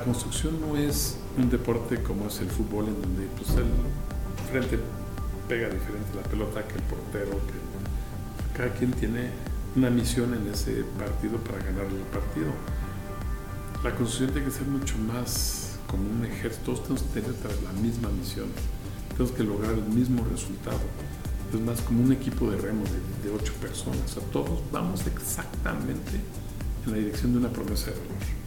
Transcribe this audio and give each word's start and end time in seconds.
la 0.00 0.06
construcción 0.06 0.58
no 0.62 0.78
es 0.78 1.18
un 1.36 1.50
deporte 1.50 2.02
como 2.02 2.26
es 2.28 2.40
el 2.40 2.48
fútbol, 2.48 2.86
en 2.88 3.02
donde 3.02 3.26
pues, 3.36 3.50
el 3.50 3.66
frente 4.50 4.78
pega 5.46 5.68
diferente 5.68 6.14
la 6.16 6.22
pelota 6.22 6.66
que 6.66 6.76
el 6.76 6.82
portero, 6.84 7.32
que 7.32 8.56
cada 8.56 8.72
quien 8.72 8.92
tiene 8.92 9.28
una 9.76 9.90
misión 9.90 10.32
en 10.32 10.50
ese 10.50 10.84
partido 10.98 11.36
para 11.44 11.58
ganar 11.58 11.84
el 11.84 12.00
partido. 12.18 12.50
La 13.84 13.90
construcción 13.94 14.30
tiene 14.30 14.46
que 14.46 14.54
ser 14.54 14.68
mucho 14.68 14.96
más 14.96 15.76
como 15.86 16.08
un 16.08 16.24
ejército, 16.24 16.72
todos 16.76 16.82
tenemos 16.82 17.02
que 17.02 17.20
tener 17.20 17.62
la 17.62 17.72
misma 17.72 18.08
misión, 18.08 18.46
tenemos 19.10 19.32
que 19.32 19.44
lograr 19.44 19.72
el 19.72 19.84
mismo 19.84 20.24
resultado. 20.32 20.80
Es 21.52 21.60
más 21.60 21.82
como 21.82 22.02
un 22.04 22.12
equipo 22.12 22.50
de 22.50 22.56
remo 22.56 22.84
de, 22.84 23.28
de 23.28 23.36
ocho 23.36 23.52
personas, 23.60 24.00
o 24.16 24.20
sea, 24.20 24.22
todos 24.32 24.62
vamos 24.72 25.06
exactamente 25.06 26.12
en 26.86 26.90
la 26.90 26.96
dirección 26.96 27.32
de 27.32 27.38
una 27.38 27.50
promesa 27.50 27.90
de 27.90 27.98
valor. 27.98 28.39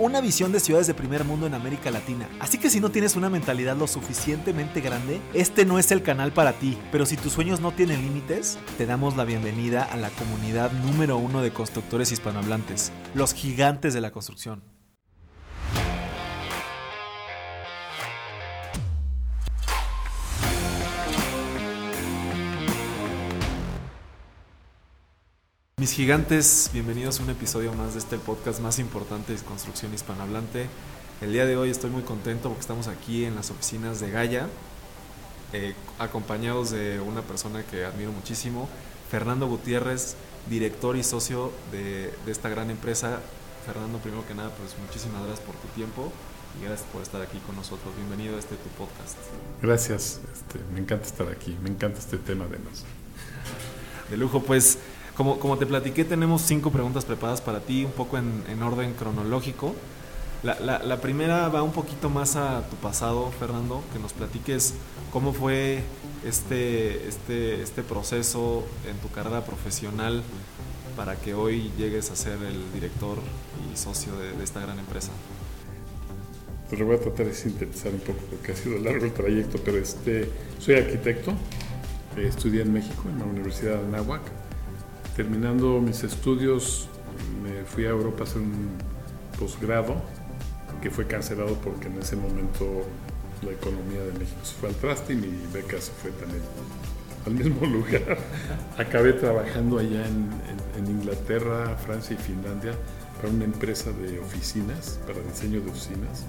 una 0.00 0.22
visión 0.22 0.50
de 0.50 0.60
ciudades 0.60 0.86
de 0.86 0.94
primer 0.94 1.24
mundo 1.24 1.46
en 1.46 1.52
América 1.52 1.90
Latina. 1.90 2.26
Así 2.40 2.56
que 2.56 2.70
si 2.70 2.80
no 2.80 2.90
tienes 2.90 3.16
una 3.16 3.28
mentalidad 3.28 3.76
lo 3.76 3.86
suficientemente 3.86 4.80
grande, 4.80 5.20
este 5.34 5.66
no 5.66 5.78
es 5.78 5.92
el 5.92 6.02
canal 6.02 6.32
para 6.32 6.54
ti. 6.54 6.78
Pero 6.90 7.04
si 7.04 7.18
tus 7.18 7.34
sueños 7.34 7.60
no 7.60 7.72
tienen 7.72 8.00
límites, 8.00 8.58
te 8.78 8.86
damos 8.86 9.18
la 9.18 9.24
bienvenida 9.24 9.84
a 9.84 9.98
la 9.98 10.08
comunidad 10.08 10.72
número 10.72 11.18
uno 11.18 11.42
de 11.42 11.52
constructores 11.52 12.12
hispanohablantes. 12.12 12.92
Los 13.14 13.34
gigantes 13.34 13.92
de 13.92 14.00
la 14.00 14.10
construcción. 14.10 14.62
Mis 25.80 25.92
gigantes, 25.92 26.68
bienvenidos 26.74 27.20
a 27.20 27.22
un 27.22 27.30
episodio 27.30 27.72
más 27.72 27.94
de 27.94 28.00
este 28.00 28.18
podcast 28.18 28.60
más 28.60 28.78
importante 28.78 29.32
de 29.32 29.38
construcción 29.38 29.94
hispanohablante. 29.94 30.66
El 31.22 31.32
día 31.32 31.46
de 31.46 31.56
hoy 31.56 31.70
estoy 31.70 31.88
muy 31.88 32.02
contento 32.02 32.50
porque 32.50 32.60
estamos 32.60 32.86
aquí 32.86 33.24
en 33.24 33.34
las 33.34 33.50
oficinas 33.50 33.98
de 33.98 34.10
Gaia, 34.10 34.46
eh, 35.54 35.72
acompañados 35.98 36.70
de 36.70 37.00
una 37.00 37.22
persona 37.22 37.62
que 37.62 37.86
admiro 37.86 38.12
muchísimo, 38.12 38.68
Fernando 39.10 39.48
Gutiérrez, 39.48 40.16
director 40.50 40.98
y 40.98 41.02
socio 41.02 41.50
de, 41.72 42.12
de 42.26 42.30
esta 42.30 42.50
gran 42.50 42.68
empresa 42.68 43.20
Fernando, 43.64 44.00
primero 44.00 44.28
que 44.28 44.34
nada, 44.34 44.50
pues 44.50 44.76
muchísimas 44.86 45.22
gracias 45.24 45.40
por 45.46 45.54
tu 45.54 45.68
tiempo 45.68 46.12
y 46.60 46.66
gracias 46.66 46.86
por 46.92 47.00
estar 47.00 47.22
aquí 47.22 47.38
con 47.46 47.56
nosotros. 47.56 47.96
Bienvenido 47.96 48.36
a 48.36 48.38
este 48.38 48.54
tu 48.56 48.68
podcast. 48.76 49.16
Gracias, 49.62 50.20
este, 50.30 50.58
me 50.74 50.80
encanta 50.80 51.06
estar 51.06 51.28
aquí, 51.28 51.56
me 51.62 51.70
encanta 51.70 52.00
este 52.00 52.18
tema 52.18 52.44
además. 52.44 52.84
De 54.10 54.18
lujo, 54.18 54.42
pues 54.42 54.76
como, 55.16 55.38
como 55.38 55.58
te 55.58 55.66
platiqué, 55.66 56.04
tenemos 56.04 56.42
cinco 56.42 56.70
preguntas 56.70 57.04
preparadas 57.04 57.40
para 57.40 57.60
ti, 57.60 57.84
un 57.84 57.92
poco 57.92 58.18
en, 58.18 58.44
en 58.48 58.62
orden 58.62 58.94
cronológico. 58.94 59.74
La, 60.42 60.78
la, 60.78 61.00
primera 61.02 61.48
va 61.48 61.62
un 61.62 61.72
poquito 61.72 62.08
más 62.08 62.34
a 62.34 62.66
tu 62.70 62.76
pasado, 62.76 63.30
Fernando, 63.38 63.82
que 63.92 63.98
nos 63.98 64.14
platiques 64.14 64.72
cómo 65.12 65.34
fue 65.34 65.82
este, 66.24 67.08
este, 67.08 67.60
este 67.60 67.82
proceso 67.82 68.64
en 68.88 68.96
tu 68.98 69.10
carrera 69.10 69.44
profesional 69.44 70.22
para 70.96 71.16
que 71.16 71.34
hoy 71.34 71.70
llegues 71.76 72.10
a 72.10 72.16
ser 72.16 72.38
el 72.42 72.72
director 72.72 73.18
y 73.70 73.76
socio 73.76 74.12
de, 74.16 74.42
esta 74.42 74.60
gran 74.60 74.78
empresa? 74.78 75.10
Pues 76.68 76.80
lo 76.80 76.86
voy 76.86 76.96
a 76.96 77.00
tratar 77.00 77.26
de 77.26 77.34
sintetizar 77.34 77.92
un 77.92 78.00
poco 78.00 78.20
porque 78.30 78.52
ha 78.52 78.56
sido 78.56 78.78
largo 78.78 79.04
el 79.04 79.12
trayecto, 79.12 79.58
pero 79.62 79.76
este, 79.76 80.30
soy 80.58 80.76
arquitecto, 80.76 81.32
eh, 82.16 82.26
estudié 82.28 82.62
en 82.62 82.72
México, 82.72 83.04
en 83.10 83.18
la 83.18 83.24
Universidad 83.26 83.78
de 83.78 83.86
Anáhuac. 83.88 84.22
Terminando 85.20 85.82
mis 85.82 86.02
estudios, 86.02 86.88
me 87.42 87.62
fui 87.66 87.84
a 87.84 87.90
Europa 87.90 88.20
a 88.20 88.24
hacer 88.24 88.40
un 88.40 88.70
posgrado 89.38 89.96
que 90.80 90.90
fue 90.90 91.06
cancelado 91.06 91.56
porque 91.56 91.88
en 91.88 91.98
ese 91.98 92.16
momento 92.16 92.86
la 93.42 93.50
economía 93.50 94.00
de 94.00 94.18
México 94.18 94.40
se 94.42 94.54
fue 94.54 94.70
al 94.70 94.76
traste 94.76 95.12
y 95.12 95.16
mi 95.16 95.28
beca 95.52 95.78
se 95.78 95.92
fue 95.92 96.10
también 96.12 96.40
al 97.26 97.34
mismo 97.34 97.66
lugar. 97.76 98.16
Acabé 98.78 99.12
trabajando 99.12 99.78
allá 99.78 100.06
en, 100.08 100.86
Inglaterra, 100.86 101.76
Francia 101.76 102.16
y 102.18 102.22
Finlandia 102.22 102.72
para 103.16 103.28
una 103.28 103.44
empresa 103.44 103.92
de 103.92 104.20
oficinas, 104.20 105.00
para 105.06 105.20
diseño 105.20 105.60
de 105.60 105.70
oficinas. 105.70 106.24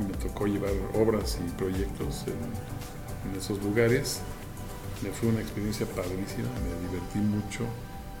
Y 0.00 0.04
me 0.04 0.14
tocó 0.14 0.46
llevar 0.46 0.72
obras 0.94 1.38
y 1.46 1.50
proyectos 1.58 2.24
en, 2.28 3.38
esos 3.38 3.62
lugares. 3.62 4.20
Me 5.02 5.10
fue 5.10 5.28
una 5.28 5.40
experiencia 5.42 5.84
padrísima, 5.84 6.48
me 6.64 6.88
divertí 6.88 7.18
mucho, 7.18 7.66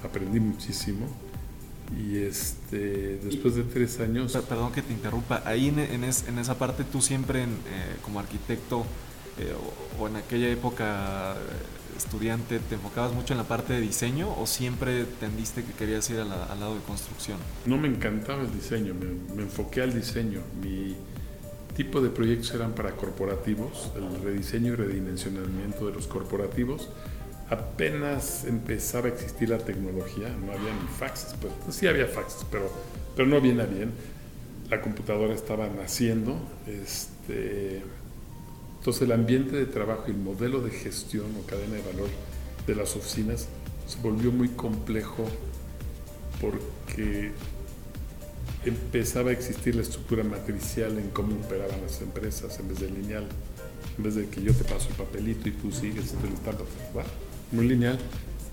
aprendí 0.04 0.40
muchísimo. 0.40 1.06
Y 1.98 2.18
este, 2.18 3.18
después 3.22 3.54
de 3.54 3.64
tres 3.64 4.00
años... 4.00 4.32
Perdón 4.48 4.72
que 4.72 4.82
te 4.82 4.92
interrumpa, 4.92 5.42
ahí 5.44 5.68
en, 5.68 6.04
esa 6.04 6.58
parte 6.58 6.84
tú 6.84 7.02
siempre 7.02 7.42
eh, 7.42 7.46
como 8.02 8.18
arquitecto 8.18 8.86
eh, 9.38 9.54
o, 9.98 10.08
en 10.08 10.16
aquella 10.16 10.48
época 10.48 11.34
estudiante, 11.96 12.58
¿te 12.58 12.74
enfocabas 12.74 13.12
mucho 13.12 13.34
en 13.34 13.38
la 13.38 13.44
parte 13.44 13.72
de 13.72 13.80
diseño 13.80 14.34
o 14.38 14.46
siempre 14.46 15.04
tendiste 15.20 15.64
que 15.64 15.72
querías 15.72 16.08
ir 16.10 16.18
al 16.18 16.28
lado 16.28 16.74
de 16.74 16.80
construcción? 16.82 17.38
No 17.66 17.78
me 17.78 17.88
encantaba 17.88 18.42
el 18.42 18.52
diseño, 18.52 18.94
me, 18.94 19.42
enfoqué 19.42 19.82
al 19.82 19.94
diseño. 19.94 20.40
Mi 20.62 20.96
tipo 21.76 22.00
de 22.00 22.10
proyectos 22.10 22.52
eran 22.54 22.72
para 22.72 22.92
corporativos, 22.92 23.90
el 23.96 24.22
rediseño 24.22 24.72
y 24.72 24.76
redimensionamiento 24.76 25.86
de 25.86 25.92
los 25.92 26.06
corporativos. 26.06 26.88
Apenas 27.52 28.46
empezaba 28.46 29.08
a 29.08 29.10
existir 29.10 29.50
la 29.50 29.58
tecnología, 29.58 30.30
no 30.30 30.52
había 30.52 30.72
ni 30.72 30.88
faxes, 30.98 31.34
pues, 31.38 31.52
pues 31.62 31.76
sí 31.76 31.86
había 31.86 32.06
faxes, 32.06 32.46
pero, 32.50 32.72
pero 33.14 33.28
no 33.28 33.42
viene 33.42 33.66
bien. 33.66 33.92
La 34.70 34.80
computadora 34.80 35.34
estaba 35.34 35.68
naciendo. 35.68 36.34
Este, 36.66 37.82
entonces 38.78 39.02
el 39.02 39.12
ambiente 39.12 39.54
de 39.54 39.66
trabajo 39.66 40.04
y 40.08 40.12
el 40.12 40.16
modelo 40.16 40.62
de 40.62 40.70
gestión 40.70 41.26
o 41.38 41.46
cadena 41.46 41.74
de 41.74 41.82
valor 41.82 42.08
de 42.66 42.74
las 42.74 42.96
oficinas 42.96 43.48
se 43.86 44.00
volvió 44.00 44.32
muy 44.32 44.48
complejo 44.48 45.26
porque 46.40 47.32
empezaba 48.64 49.28
a 49.28 49.32
existir 49.34 49.74
la 49.74 49.82
estructura 49.82 50.24
matricial 50.24 50.98
en 50.98 51.10
cómo 51.10 51.36
operaban 51.36 51.82
las 51.82 52.00
empresas 52.00 52.58
en 52.60 52.68
vez 52.68 52.80
de 52.80 52.88
lineal. 52.88 53.26
En 53.98 54.04
vez 54.04 54.14
de 54.14 54.26
que 54.26 54.42
yo 54.42 54.54
te 54.54 54.64
paso 54.64 54.88
el 54.88 54.94
papelito 54.94 55.50
y 55.50 55.52
tú 55.52 55.70
sigues 55.70 56.12
te 56.12 56.26
lo 56.26 56.34
muy 57.52 57.68
lineal, 57.68 57.98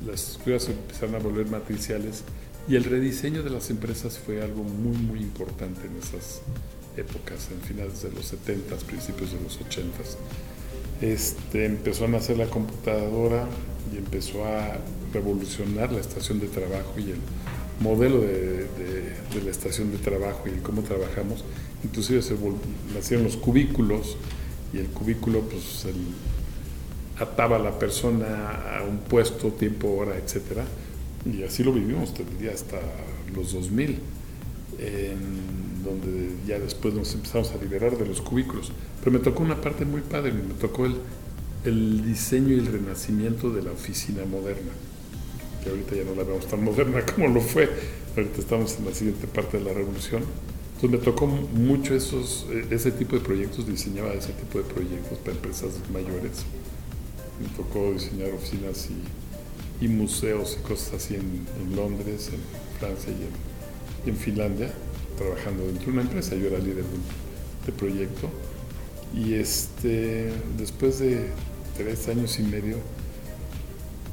las 0.06 0.24
estructuras 0.24 0.70
empezaron 0.70 1.16
a 1.16 1.20
volver 1.20 1.48
matriciales 1.48 2.24
y 2.68 2.76
el 2.76 2.84
rediseño 2.84 3.42
de 3.44 3.50
las 3.50 3.70
empresas 3.70 4.18
fue 4.18 4.42
algo 4.42 4.64
muy, 4.64 4.96
muy 4.98 5.20
importante 5.22 5.88
en 5.88 5.98
esas 5.98 6.42
épocas, 6.96 7.50
en 7.52 7.62
finales 7.62 8.04
de 8.04 8.12
los 8.12 8.26
70, 8.26 8.76
principios 8.78 9.32
de 9.32 9.42
los 9.42 9.60
80. 9.60 9.98
Este, 11.02 11.66
empezó 11.66 12.06
a 12.06 12.08
nacer 12.10 12.38
la 12.38 12.48
computadora 12.48 13.48
y 13.94 13.98
empezó 13.98 14.46
a 14.46 14.78
revolucionar 15.14 15.92
la 15.92 16.00
estación 16.00 16.40
de 16.40 16.48
trabajo 16.48 16.94
y 16.98 17.12
el 17.12 17.20
modelo 17.80 18.20
de, 18.20 18.68
la 19.44 19.52
estación 19.52 19.92
de 19.92 19.98
trabajo 19.98 20.44
y 20.48 20.60
cómo 20.60 20.82
trabajamos. 20.82 21.44
Inclusive 21.84 22.22
se 22.22 22.36
nacieron 22.94 23.24
los 23.26 23.38
cubículos 23.38 24.18
y 24.74 24.80
el 24.80 24.88
cubículo 24.88 25.42
pues 25.42 25.86
ataba 27.20 27.58
a 27.58 27.60
la 27.60 27.78
persona 27.78 28.78
a 28.78 28.84
un 28.84 29.00
puesto, 29.00 29.50
tiempo, 29.50 29.90
hora, 29.90 30.18
etc. 30.18 30.62
Y 31.26 31.44
así 31.44 31.64
lo 31.64 31.74
vivimos 31.74 32.14
hasta 32.52 32.80
los 33.34 33.54
2000 33.54 34.00
donde 35.84 36.30
ya 36.48 36.60
después 36.60 36.94
nos 36.94 37.14
empezamos 37.14 37.52
a 37.52 37.58
liberar 37.58 37.98
de 37.98 38.06
los 38.06 38.22
cubículos. 38.22 38.72
Pero 39.00 39.12
me 39.12 39.20
tocó 39.20 39.44
una 39.44 39.60
parte 39.60 39.86
muy 39.86 40.02
padre, 40.02 40.32
me 40.32 40.54
tocó 40.56 40.86
el, 40.86 40.96
el 41.66 42.06
diseño 42.06 42.56
y 42.56 42.60
el 42.60 42.68
renacimiento 42.68 43.50
de 43.52 43.64
la 43.64 43.72
oficina 43.72 44.26
moderna, 44.26 44.72
que 45.64 45.70
ahorita 45.70 45.96
ya 45.96 46.04
no 46.04 46.16
la 46.16 46.24
vemos 46.24 46.48
tan 46.48 46.64
moderna 46.64 47.06
como 47.16 47.28
lo 47.28 47.42
fue, 47.42 47.70
ahorita 48.16 48.40
estamos 48.40 48.78
en 48.78 48.86
la 48.86 48.94
siguiente 48.94 49.28
parte 49.28 49.58
de 49.58 49.64
la 49.64 49.74
revolución. 49.74 50.24
Entonces 50.76 51.00
me 51.00 51.06
tocó 51.06 51.28
mucho 51.28 51.94
esos, 51.94 52.46
ese 52.70 52.92
tipo 52.92 53.18
de 53.18 53.22
proyectos, 53.22 53.68
diseñaba 53.68 54.14
ese 54.14 54.32
tipo 54.32 54.60
de 54.60 54.64
proyectos 54.64 55.18
para 55.18 55.34
empresas 55.34 55.72
mayores. 55.92 56.46
Me 57.40 57.48
tocó 57.56 57.94
diseñar 57.94 58.32
oficinas 58.32 58.90
y, 59.82 59.88
museos 59.88 60.58
y 60.60 60.68
cosas 60.68 60.96
así 60.96 61.16
en, 61.16 61.76
Londres, 61.76 62.30
en 62.34 62.42
Francia 62.80 63.12
y 63.12 63.24
en 63.24 63.50
en 64.06 64.16
Finlandia, 64.16 64.72
trabajando 65.18 65.66
dentro 65.66 65.86
de 65.88 65.92
una 65.92 66.02
empresa. 66.02 66.36
Yo 66.36 66.48
era 66.48 66.60
líder 66.60 66.86
de, 67.66 67.72
proyecto. 67.72 68.30
Y 69.14 69.36
este, 69.36 70.32
después 70.58 71.00
de 71.00 71.28
tres 71.78 72.08
años 72.08 72.40
y 72.40 72.44
medio, 72.44 72.78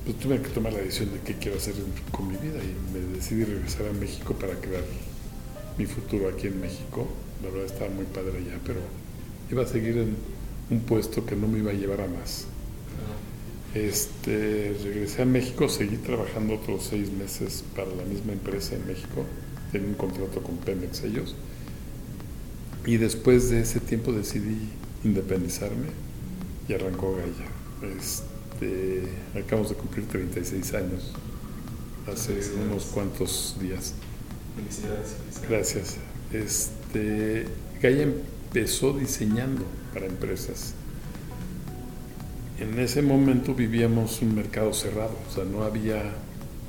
pues 0.04 0.18
tuve 0.18 0.40
que 0.40 0.48
tomar 0.48 0.72
la 0.72 0.80
decisión 0.80 1.12
de 1.12 1.20
qué 1.20 1.34
quiero 1.34 1.56
hacer 1.56 1.74
con 2.10 2.28
mi 2.28 2.36
vida 2.36 2.58
y 2.62 2.92
me 2.92 3.16
decidí 3.16 3.44
regresar 3.44 3.88
a 3.88 3.92
México 3.92 4.34
para 4.34 4.54
crear 4.54 4.84
mi 5.78 5.86
futuro 5.86 6.28
aquí 6.28 6.48
en 6.48 6.60
México. 6.60 7.06
La 7.42 7.50
verdad 7.50 7.66
estaba 7.66 7.90
muy 7.90 8.04
padre 8.04 8.38
allá, 8.38 8.58
pero 8.64 8.80
iba 9.50 9.62
a 9.62 9.66
seguir 9.66 9.98
en 9.98 10.16
un 10.70 10.80
puesto 10.80 11.24
que 11.24 11.34
no 11.34 11.48
me 11.48 11.58
iba 11.58 11.70
a 11.70 11.74
llevar 11.74 12.02
a 12.02 12.06
más. 12.06 12.46
Este, 13.76 14.74
regresé 14.82 15.22
a 15.22 15.26
México, 15.26 15.68
seguí 15.68 15.98
trabajando 15.98 16.54
otros 16.54 16.86
seis 16.88 17.10
meses 17.12 17.62
para 17.74 17.88
la 17.88 18.04
misma 18.04 18.32
empresa 18.32 18.74
en 18.74 18.86
México, 18.86 19.26
tenía 19.70 19.88
un 19.88 19.94
contrato 19.94 20.42
con 20.42 20.56
Pemex 20.56 21.02
ellos, 21.02 21.34
y 22.86 22.96
después 22.96 23.50
de 23.50 23.60
ese 23.60 23.80
tiempo 23.80 24.12
decidí 24.12 24.70
independizarme 25.04 25.88
y 26.68 26.72
arrancó 26.72 27.16
Gaia. 27.16 27.94
Este, 27.98 29.02
acabamos 29.38 29.68
de 29.68 29.76
cumplir 29.76 30.06
36 30.08 30.72
años, 30.72 31.12
hace 32.10 32.32
unos 32.66 32.84
cuantos 32.86 33.56
días. 33.60 33.92
Felicidades. 34.56 35.16
Gracias. 35.50 35.96
Este, 36.32 37.44
Gaia 37.82 38.04
empezó 38.04 38.94
diseñando 38.94 39.66
para 39.92 40.06
empresas 40.06 40.72
en 42.58 42.78
ese 42.78 43.02
momento 43.02 43.54
vivíamos 43.54 44.22
un 44.22 44.34
mercado 44.34 44.72
cerrado, 44.72 45.14
o 45.28 45.34
sea, 45.34 45.44
no 45.44 45.62
había 45.62 46.02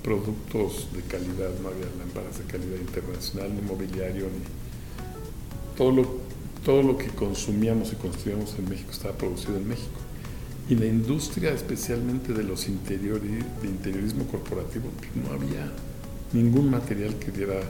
productos 0.03 0.89
de 0.93 1.01
calidad, 1.01 1.49
no 1.61 1.69
había 1.69 1.85
lámparas 1.97 2.37
de 2.37 2.45
calidad 2.45 2.77
internacional, 2.79 3.53
ni 3.53 3.61
mobiliario, 3.61 4.25
ni 4.25 5.77
todo 5.77 5.91
lo, 5.91 6.17
todo 6.65 6.83
lo 6.83 6.97
que 6.97 7.07
consumíamos 7.07 7.93
y 7.93 7.95
construíamos 7.95 8.55
en 8.57 8.69
México 8.69 8.91
estaba 8.91 9.17
producido 9.17 9.57
en 9.57 9.67
México. 9.67 9.99
Y 10.69 10.75
la 10.75 10.85
industria, 10.85 11.51
especialmente 11.51 12.33
de 12.33 12.43
los 12.43 12.67
interiores, 12.67 13.31
de 13.61 13.67
interiorismo 13.67 14.27
corporativo, 14.27 14.89
no 15.15 15.33
había 15.33 15.71
ningún 16.33 16.69
material 16.69 17.15
que 17.15 17.31
diera 17.31 17.61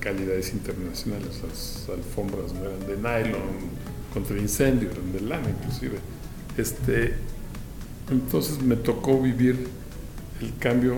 calidades 0.00 0.52
internacionales. 0.52 1.40
Las 1.46 1.88
alfombras 1.88 2.52
no 2.52 2.64
eran 2.64 2.80
de 2.86 2.96
nylon, 2.96 3.78
contra 4.12 4.36
incendio, 4.36 4.90
eran 4.90 5.12
de 5.12 5.20
lana 5.20 5.48
inclusive. 5.50 5.98
Este, 6.58 7.14
entonces 8.10 8.60
me 8.60 8.74
tocó 8.74 9.22
vivir 9.22 9.68
el 10.40 10.56
cambio 10.58 10.96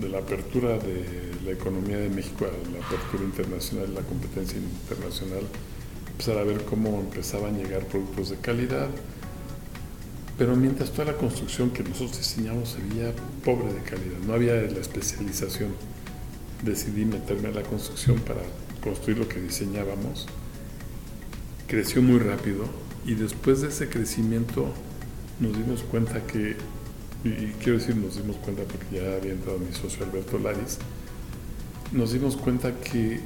de 0.00 0.08
la 0.08 0.18
apertura 0.18 0.78
de 0.78 1.04
la 1.44 1.50
economía 1.50 1.98
de 1.98 2.08
México 2.08 2.46
a 2.46 2.70
la 2.70 2.86
apertura 2.86 3.24
internacional, 3.24 3.92
la 3.92 4.02
competencia 4.02 4.56
internacional, 4.56 5.42
empezar 6.12 6.38
a 6.38 6.44
ver 6.44 6.64
cómo 6.64 7.00
empezaban 7.00 7.56
a 7.56 7.58
llegar 7.58 7.86
productos 7.86 8.30
de 8.30 8.36
calidad, 8.36 8.88
pero 10.38 10.54
mientras 10.54 10.92
toda 10.92 11.06
la 11.06 11.18
construcción 11.18 11.70
que 11.70 11.82
nosotros 11.82 12.16
diseñamos 12.16 12.68
se 12.68 12.78
veía 12.78 13.12
pobre 13.44 13.72
de 13.72 13.80
calidad, 13.80 14.18
no 14.24 14.34
había 14.34 14.54
la 14.54 14.78
especialización. 14.78 15.70
Decidí 16.62 17.04
meterme 17.04 17.48
a 17.48 17.52
la 17.52 17.62
construcción 17.62 18.20
para 18.20 18.42
construir 18.80 19.18
lo 19.18 19.28
que 19.28 19.40
diseñábamos. 19.40 20.28
Creció 21.66 22.00
muy 22.00 22.20
rápido 22.20 22.66
y 23.04 23.14
después 23.14 23.60
de 23.60 23.68
ese 23.68 23.88
crecimiento 23.88 24.72
nos 25.40 25.56
dimos 25.56 25.82
cuenta 25.82 26.24
que, 26.26 26.56
y 27.24 27.52
quiero 27.62 27.78
decir 27.78 27.96
nos 27.96 28.16
dimos 28.16 28.36
cuenta 28.36 28.62
porque 28.64 28.96
ya 28.96 29.16
había 29.16 29.32
entrado 29.32 29.58
mi 29.58 29.72
socio 29.72 30.04
Alberto 30.04 30.38
Laris, 30.38 30.78
nos 31.92 32.12
dimos 32.12 32.36
cuenta 32.36 32.72
que, 32.78 33.20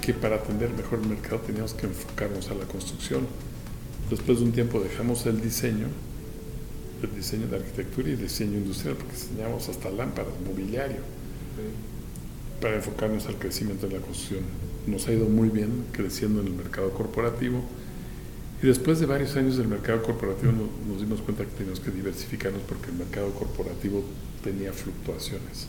que 0.00 0.14
para 0.14 0.36
atender 0.36 0.70
mejor 0.70 1.00
el 1.00 1.08
mercado 1.08 1.40
teníamos 1.40 1.74
que 1.74 1.86
enfocarnos 1.86 2.50
a 2.50 2.54
la 2.54 2.64
construcción. 2.64 3.26
Después 4.08 4.38
de 4.38 4.44
un 4.44 4.52
tiempo 4.52 4.80
dejamos 4.80 5.26
el 5.26 5.40
diseño, 5.40 5.88
el 7.02 7.14
diseño 7.14 7.48
de 7.48 7.56
arquitectura 7.56 8.08
y 8.08 8.16
diseño 8.16 8.58
industrial, 8.58 8.96
porque 8.96 9.12
diseñamos 9.12 9.68
hasta 9.68 9.90
lámparas, 9.90 10.32
mobiliario, 10.46 11.00
para 12.60 12.76
enfocarnos 12.76 13.26
al 13.26 13.36
crecimiento 13.36 13.88
de 13.88 13.98
la 13.98 14.00
construcción. 14.00 14.44
Nos 14.86 15.08
ha 15.08 15.12
ido 15.12 15.26
muy 15.26 15.48
bien 15.48 15.84
creciendo 15.92 16.40
en 16.40 16.48
el 16.48 16.54
mercado 16.54 16.90
corporativo 16.90 17.62
y 18.62 18.66
después 18.68 19.00
de 19.00 19.06
varios 19.06 19.34
años 19.34 19.56
del 19.56 19.66
mercado 19.66 20.02
corporativo 20.02 20.52
nos, 20.86 21.00
dimos 21.00 21.20
cuenta 21.20 21.44
que 21.44 21.50
teníamos 21.50 21.80
que 21.80 21.90
diversificarnos 21.90 22.62
porque 22.62 22.90
el 22.90 22.96
mercado 22.96 23.30
corporativo 23.32 24.04
tenía 24.44 24.72
fluctuaciones. 24.72 25.66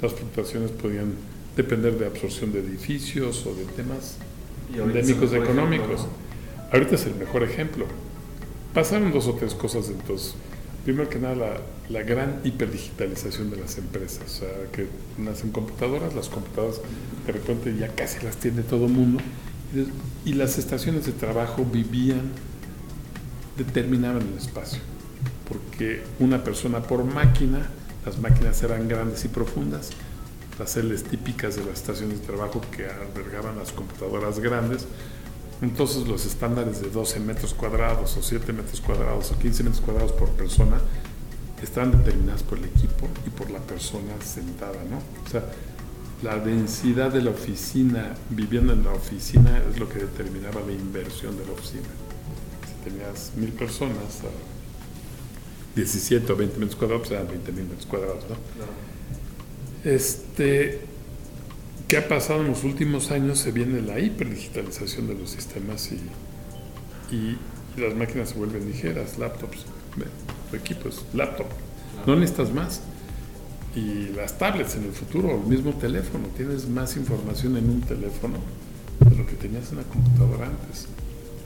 Las 0.00 0.14
fluctuaciones 0.14 0.70
podían 0.70 1.12
depender 1.56 1.98
de 1.98 2.06
absorción 2.06 2.50
de 2.50 2.60
edificios 2.60 3.44
o 3.44 3.54
de 3.54 3.64
temas 3.66 4.16
endémicos 4.74 5.34
económicos. 5.34 6.06
Ahorita 6.72 6.94
es 6.94 7.04
el 7.04 7.16
mejor 7.16 7.42
ejemplo. 7.42 7.84
Pasaron 8.72 9.12
dos 9.12 9.26
o 9.26 9.34
tres 9.34 9.54
cosas 9.54 9.90
entonces. 9.90 10.34
Primero 10.84 11.10
que 11.10 11.18
nada, 11.18 11.34
la, 11.34 11.60
la, 11.90 12.02
gran 12.02 12.40
hiperdigitalización 12.44 13.50
de 13.50 13.58
las 13.58 13.76
empresas. 13.76 14.24
O 14.24 14.40
sea, 14.40 14.48
que 14.72 14.86
nacen 15.18 15.52
computadoras, 15.52 16.14
las 16.14 16.30
computadoras 16.30 16.80
de 17.26 17.32
repente 17.32 17.76
ya 17.78 17.88
casi 17.88 18.24
las 18.24 18.36
tiene 18.38 18.62
todo 18.62 18.86
el 18.86 18.92
mundo 18.92 19.22
y 20.24 20.32
las 20.34 20.58
estaciones 20.58 21.06
de 21.06 21.12
trabajo 21.12 21.64
vivían, 21.64 22.30
determinaban 23.56 24.22
el 24.22 24.36
espacio, 24.36 24.80
porque 25.48 26.02
una 26.18 26.44
persona 26.44 26.82
por 26.82 27.04
máquina, 27.04 27.66
las 28.04 28.18
máquinas 28.18 28.62
eran 28.62 28.88
grandes 28.88 29.24
y 29.24 29.28
profundas, 29.28 29.90
las 30.58 30.72
celdas 30.72 31.04
típicas 31.04 31.56
de 31.56 31.64
las 31.64 31.74
estaciones 31.74 32.20
de 32.20 32.26
trabajo 32.26 32.60
que 32.74 32.86
albergaban 32.86 33.56
las 33.58 33.72
computadoras 33.72 34.38
grandes, 34.40 34.86
entonces 35.62 36.08
los 36.08 36.26
estándares 36.26 36.82
de 36.82 36.90
12 36.90 37.20
metros 37.20 37.54
cuadrados 37.54 38.16
o 38.16 38.22
7 38.22 38.52
metros 38.52 38.80
cuadrados 38.80 39.30
o 39.30 39.38
15 39.38 39.62
metros 39.62 39.80
cuadrados 39.80 40.12
por 40.12 40.28
persona 40.30 40.78
estaban 41.62 41.92
determinados 41.92 42.42
por 42.42 42.58
el 42.58 42.64
equipo 42.64 43.08
y 43.24 43.30
por 43.30 43.50
la 43.50 43.60
persona 43.60 44.12
sentada, 44.20 44.82
¿no? 44.90 44.98
O 45.24 45.30
sea, 45.30 45.44
la 46.22 46.38
densidad 46.38 47.12
de 47.12 47.20
la 47.22 47.30
oficina, 47.30 48.14
viviendo 48.30 48.72
en 48.72 48.84
la 48.84 48.92
oficina, 48.92 49.60
es 49.70 49.78
lo 49.78 49.88
que 49.88 49.98
determinaba 49.98 50.60
la 50.60 50.72
inversión 50.72 51.36
de 51.36 51.44
la 51.44 51.52
oficina. 51.52 51.88
Si 52.66 52.90
tenías 52.90 53.32
mil 53.36 53.50
personas, 53.52 54.22
17 55.74 56.32
o 56.32 56.36
20 56.36 56.58
metros 56.58 56.76
cuadrados, 56.76 57.08
pues 57.08 57.18
eran 57.18 57.28
20 57.28 57.52
mil 57.52 57.64
metros 57.64 57.86
cuadrados, 57.86 58.24
¿no? 58.28 59.90
Este, 59.90 60.80
¿Qué 61.88 61.96
ha 61.96 62.08
pasado 62.08 62.42
en 62.42 62.48
los 62.48 62.62
últimos 62.62 63.10
años? 63.10 63.40
Se 63.40 63.50
viene 63.50 63.82
la 63.82 63.98
hiperdigitalización 63.98 65.08
de 65.08 65.14
los 65.14 65.30
sistemas 65.30 65.90
y, 65.90 66.00
y 67.14 67.36
las 67.80 67.94
máquinas 67.94 68.30
se 68.30 68.36
vuelven 68.36 68.66
ligeras, 68.66 69.18
laptops, 69.18 69.66
tu 70.50 70.56
equipo 70.56 70.88
es 70.88 71.02
laptop, 71.14 71.46
no 72.06 72.14
necesitas 72.14 72.52
más 72.52 72.80
y 73.74 74.08
las 74.14 74.36
tablets 74.36 74.74
en 74.76 74.84
el 74.84 74.92
futuro, 74.92 75.30
el 75.30 75.48
mismo 75.48 75.72
teléfono. 75.72 76.26
Tienes 76.36 76.68
más 76.68 76.96
información 76.96 77.56
en 77.56 77.70
un 77.70 77.80
teléfono 77.80 78.36
de 79.00 79.16
lo 79.16 79.26
que 79.26 79.34
tenías 79.34 79.70
en 79.70 79.78
la 79.78 79.84
computadora 79.84 80.46
antes. 80.46 80.88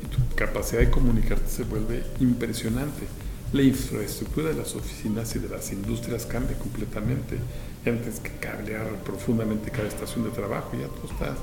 Y 0.05 0.09
tu 0.09 0.35
capacidad 0.35 0.81
de 0.81 0.91
comunicarte 0.91 1.49
se 1.49 1.65
vuelve 1.65 2.03
impresionante. 2.21 3.07
La 3.53 3.63
infraestructura 3.63 4.49
de 4.49 4.57
las 4.57 4.75
oficinas 4.75 5.35
y 5.37 5.39
de 5.39 5.49
las 5.49 5.71
industrias 5.73 6.27
cambia 6.27 6.59
completamente. 6.59 7.39
Ya 7.85 7.93
que 7.93 8.31
cablear 8.41 8.89
profundamente 9.05 9.71
cada 9.71 9.87
estación 9.87 10.25
de 10.25 10.31
trabajo, 10.31 10.73
ya 10.73 10.89
todo 10.89 11.13
está 11.13 11.37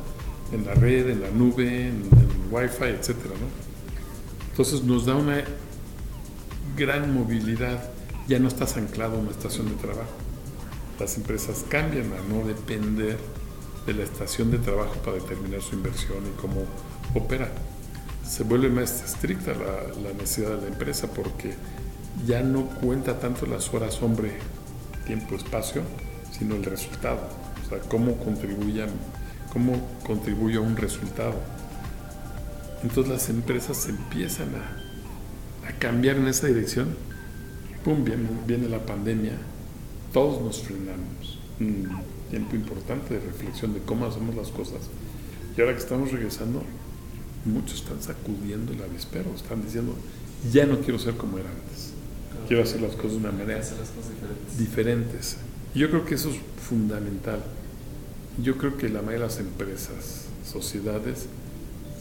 en 0.51 0.65
la 0.65 0.73
red, 0.73 1.09
en 1.09 1.21
la 1.21 1.29
nube, 1.29 1.87
en, 1.87 2.01
el 2.11 2.51
wifi, 2.51 2.83
etc. 2.83 3.15
Entonces 4.51 4.83
nos 4.83 5.05
da 5.05 5.15
una 5.15 5.45
gran 6.75 7.13
movilidad. 7.13 7.89
Ya 8.27 8.39
no 8.39 8.49
estás 8.49 8.75
anclado 8.75 9.15
a 9.15 9.19
una 9.19 9.31
estación 9.31 9.69
de 9.69 9.75
trabajo 9.75 10.22
las 11.03 11.17
empresas 11.17 11.65
cambian 11.67 12.13
a 12.13 12.33
no 12.33 12.47
depender 12.47 13.17
de 13.85 13.93
la 13.93 14.03
estación 14.03 14.51
de 14.51 14.57
trabajo 14.57 14.95
para 15.03 15.17
determinar 15.17 15.61
su 15.61 15.75
inversión 15.75 16.19
y 16.25 16.41
cómo 16.41 16.63
opera. 17.13 17.49
Se 18.25 18.43
vuelve 18.43 18.69
más 18.69 19.03
estricta 19.03 19.51
la, 19.51 20.13
necesidad 20.13 20.55
de 20.55 20.61
la 20.61 20.67
empresa 20.67 21.07
porque 21.13 21.55
ya 22.25 22.41
no 22.41 22.67
cuenta 22.67 23.19
tanto 23.19 23.45
las 23.45 23.73
horas 23.73 24.01
hombre, 24.01 24.31
tiempo, 25.05 25.35
espacio, 25.35 25.81
sino 26.31 26.55
el 26.55 26.63
resultado. 26.63 27.19
O 27.65 27.69
sea, 27.69 27.79
cómo 27.89 28.17
cómo 29.51 29.89
contribuye 30.07 30.55
a 30.55 30.61
un 30.61 30.77
resultado. 30.77 31.35
Entonces 32.81 33.11
las 33.11 33.29
empresas 33.29 33.89
empiezan 33.89 34.47
a, 34.55 35.67
a 35.67 35.73
cambiar 35.79 36.15
en 36.15 36.29
esa 36.29 36.47
dirección. 36.47 36.95
Pum, 37.83 38.05
viene, 38.05 38.29
viene 38.47 38.69
la 38.69 38.79
pandemia 38.85 39.33
todos 40.13 40.41
nos 40.41 40.61
frenamos. 40.61 41.39
Un 41.59 41.89
tiempo 42.29 42.55
importante 42.55 43.15
de 43.15 43.19
reflexión 43.19 43.73
de 43.73 43.79
cómo 43.81 44.05
hacemos 44.05 44.35
las 44.35 44.49
cosas. 44.49 44.79
Y 45.57 45.61
ahora 45.61 45.73
que 45.73 45.79
estamos 45.79 46.11
regresando, 46.11 46.63
muchos 47.45 47.81
están 47.81 48.01
sacudiendo 48.01 48.71
el 48.71 48.81
avispero, 48.81 49.31
están 49.35 49.63
diciendo, 49.63 49.95
ya 50.51 50.65
no 50.65 50.79
quiero 50.79 50.99
ser 50.99 51.15
como 51.15 51.37
era 51.37 51.49
antes. 51.49 51.91
Quiero 52.47 52.63
hacer 52.63 52.81
las 52.81 52.95
cosas 52.95 53.11
de 53.11 53.17
una 53.17 53.31
manera 53.31 53.59
diferentes. 53.59 54.57
diferentes. 54.57 55.37
Yo 55.75 55.89
creo 55.89 56.05
que 56.05 56.15
eso 56.15 56.29
es 56.29 56.37
fundamental. 56.67 57.43
Yo 58.41 58.57
creo 58.57 58.77
que 58.77 58.89
la 58.89 59.01
mayoría 59.01 59.19
de 59.19 59.25
las 59.25 59.39
empresas, 59.39 60.25
sociedades, 60.45 61.27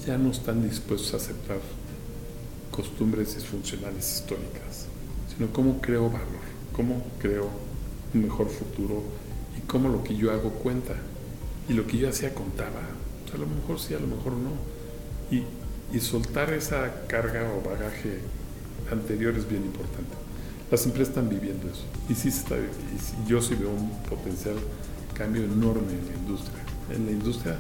ya 0.07 0.19
no 0.19 0.31
están 0.31 0.69
dispuestos 0.69 1.15
a 1.15 1.17
aceptar 1.19 1.61
costumbres 2.71 3.35
disfuncionales 3.37 4.17
históricas, 4.17 4.87
sino 5.35 5.53
cómo 5.53 5.81
creo 5.81 6.11
valor, 6.11 6.43
cómo 6.73 7.05
creo 7.19 7.51
un 8.15 8.23
mejor 8.23 8.49
futuro 8.49 9.03
y 9.57 9.67
cómo 9.67 9.89
lo 9.89 10.03
que 10.03 10.17
yo 10.17 10.33
hago 10.33 10.51
cuenta. 10.51 10.95
Y 11.69 11.75
lo 11.75 11.87
que 11.87 11.99
yo 11.99 12.09
hacía 12.09 12.35
contaba. 12.35 12.81
Pues 13.23 13.35
a 13.35 13.39
lo 13.39 13.47
mejor 13.47 13.79
sí, 13.79 13.95
a 13.95 13.99
lo 13.99 14.09
mejor 14.09 14.33
no. 14.33 14.51
Y, 15.31 15.45
y 15.97 16.01
soltar 16.01 16.53
esa 16.53 17.07
carga 17.07 17.51
o 17.53 17.69
bagaje 17.69 18.19
anterior 18.91 19.37
es 19.37 19.49
bien 19.49 19.63
importante. 19.63 20.15
Las 20.71 20.85
empresas 20.87 21.11
están 21.11 21.29
viviendo 21.29 21.69
eso. 21.69 21.85
Y 22.09 22.15
sí 22.15 22.29
está, 22.29 22.57
y 22.57 23.29
yo 23.29 23.41
sí 23.41 23.55
veo 23.55 23.71
un 23.71 23.91
potencial 24.09 24.57
cambio 25.15 25.45
enorme 25.45 25.93
en 25.93 26.07
la 26.07 26.15
industria. 26.15 26.63
En 26.91 27.07
la 27.07 27.13
industria 27.13 27.59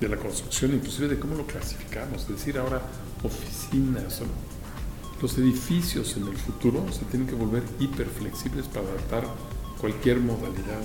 de 0.00 0.08
la 0.08 0.16
construcción, 0.16 0.74
inclusive 0.74 1.08
de 1.08 1.18
cómo 1.18 1.36
lo 1.36 1.46
clasificamos. 1.46 2.22
Es 2.22 2.28
decir, 2.28 2.58
ahora 2.58 2.82
oficinas, 3.22 4.20
los 5.20 5.38
edificios 5.38 6.16
en 6.16 6.26
el 6.26 6.36
futuro 6.36 6.84
se 6.92 7.04
tienen 7.04 7.28
que 7.28 7.34
volver 7.34 7.62
hiperflexibles 7.78 8.66
para 8.66 8.88
adaptar 8.88 9.24
cualquier 9.80 10.20
modalidad. 10.20 10.80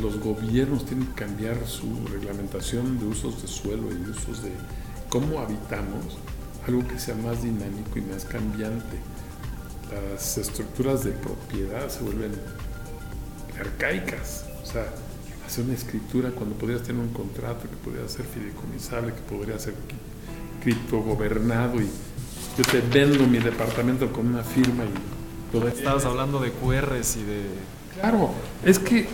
los 0.00 0.18
gobiernos 0.18 0.84
tienen 0.84 1.06
que 1.06 1.14
cambiar 1.14 1.66
su 1.66 2.06
reglamentación 2.12 2.98
de 2.98 3.06
usos 3.06 3.40
de 3.40 3.48
suelo 3.48 3.90
y 3.90 4.10
usos 4.10 4.42
de 4.42 4.50
cómo 5.08 5.38
habitamos, 5.38 6.18
algo 6.66 6.86
que 6.86 6.98
sea 6.98 7.14
más 7.14 7.42
dinámico 7.42 7.98
y 7.98 8.02
más 8.02 8.24
cambiante. 8.24 8.96
Las 9.92 10.38
estructuras 10.38 11.04
de 11.04 11.12
propiedad 11.12 11.88
se 11.88 12.02
vuelven 12.02 12.32
arcaicas. 13.58 14.44
O 14.62 14.66
sea, 14.66 14.86
hacer 15.46 15.64
una 15.64 15.74
escritura 15.74 16.30
cuando 16.30 16.56
podrías 16.56 16.82
tener 16.82 17.00
un 17.00 17.12
contrato 17.12 17.68
que 17.68 17.76
podría 17.76 18.08
ser 18.08 18.26
fideicomisable, 18.26 19.12
que 19.14 19.20
podría 19.22 19.58
ser 19.58 19.74
criptogobernado 20.62 21.80
y 21.80 21.88
yo 22.56 22.64
te 22.64 22.80
vendo 22.80 23.26
mi 23.26 23.38
departamento 23.38 24.12
con 24.12 24.26
una 24.26 24.42
firma 24.42 24.84
y 24.84 25.21
Estabas 25.52 26.04
hablando 26.04 26.40
de 26.40 26.50
QRs 26.50 27.16
y 27.16 27.24
de... 27.24 27.42
Claro, 27.94 28.30
es 28.64 28.78
que 28.78 29.08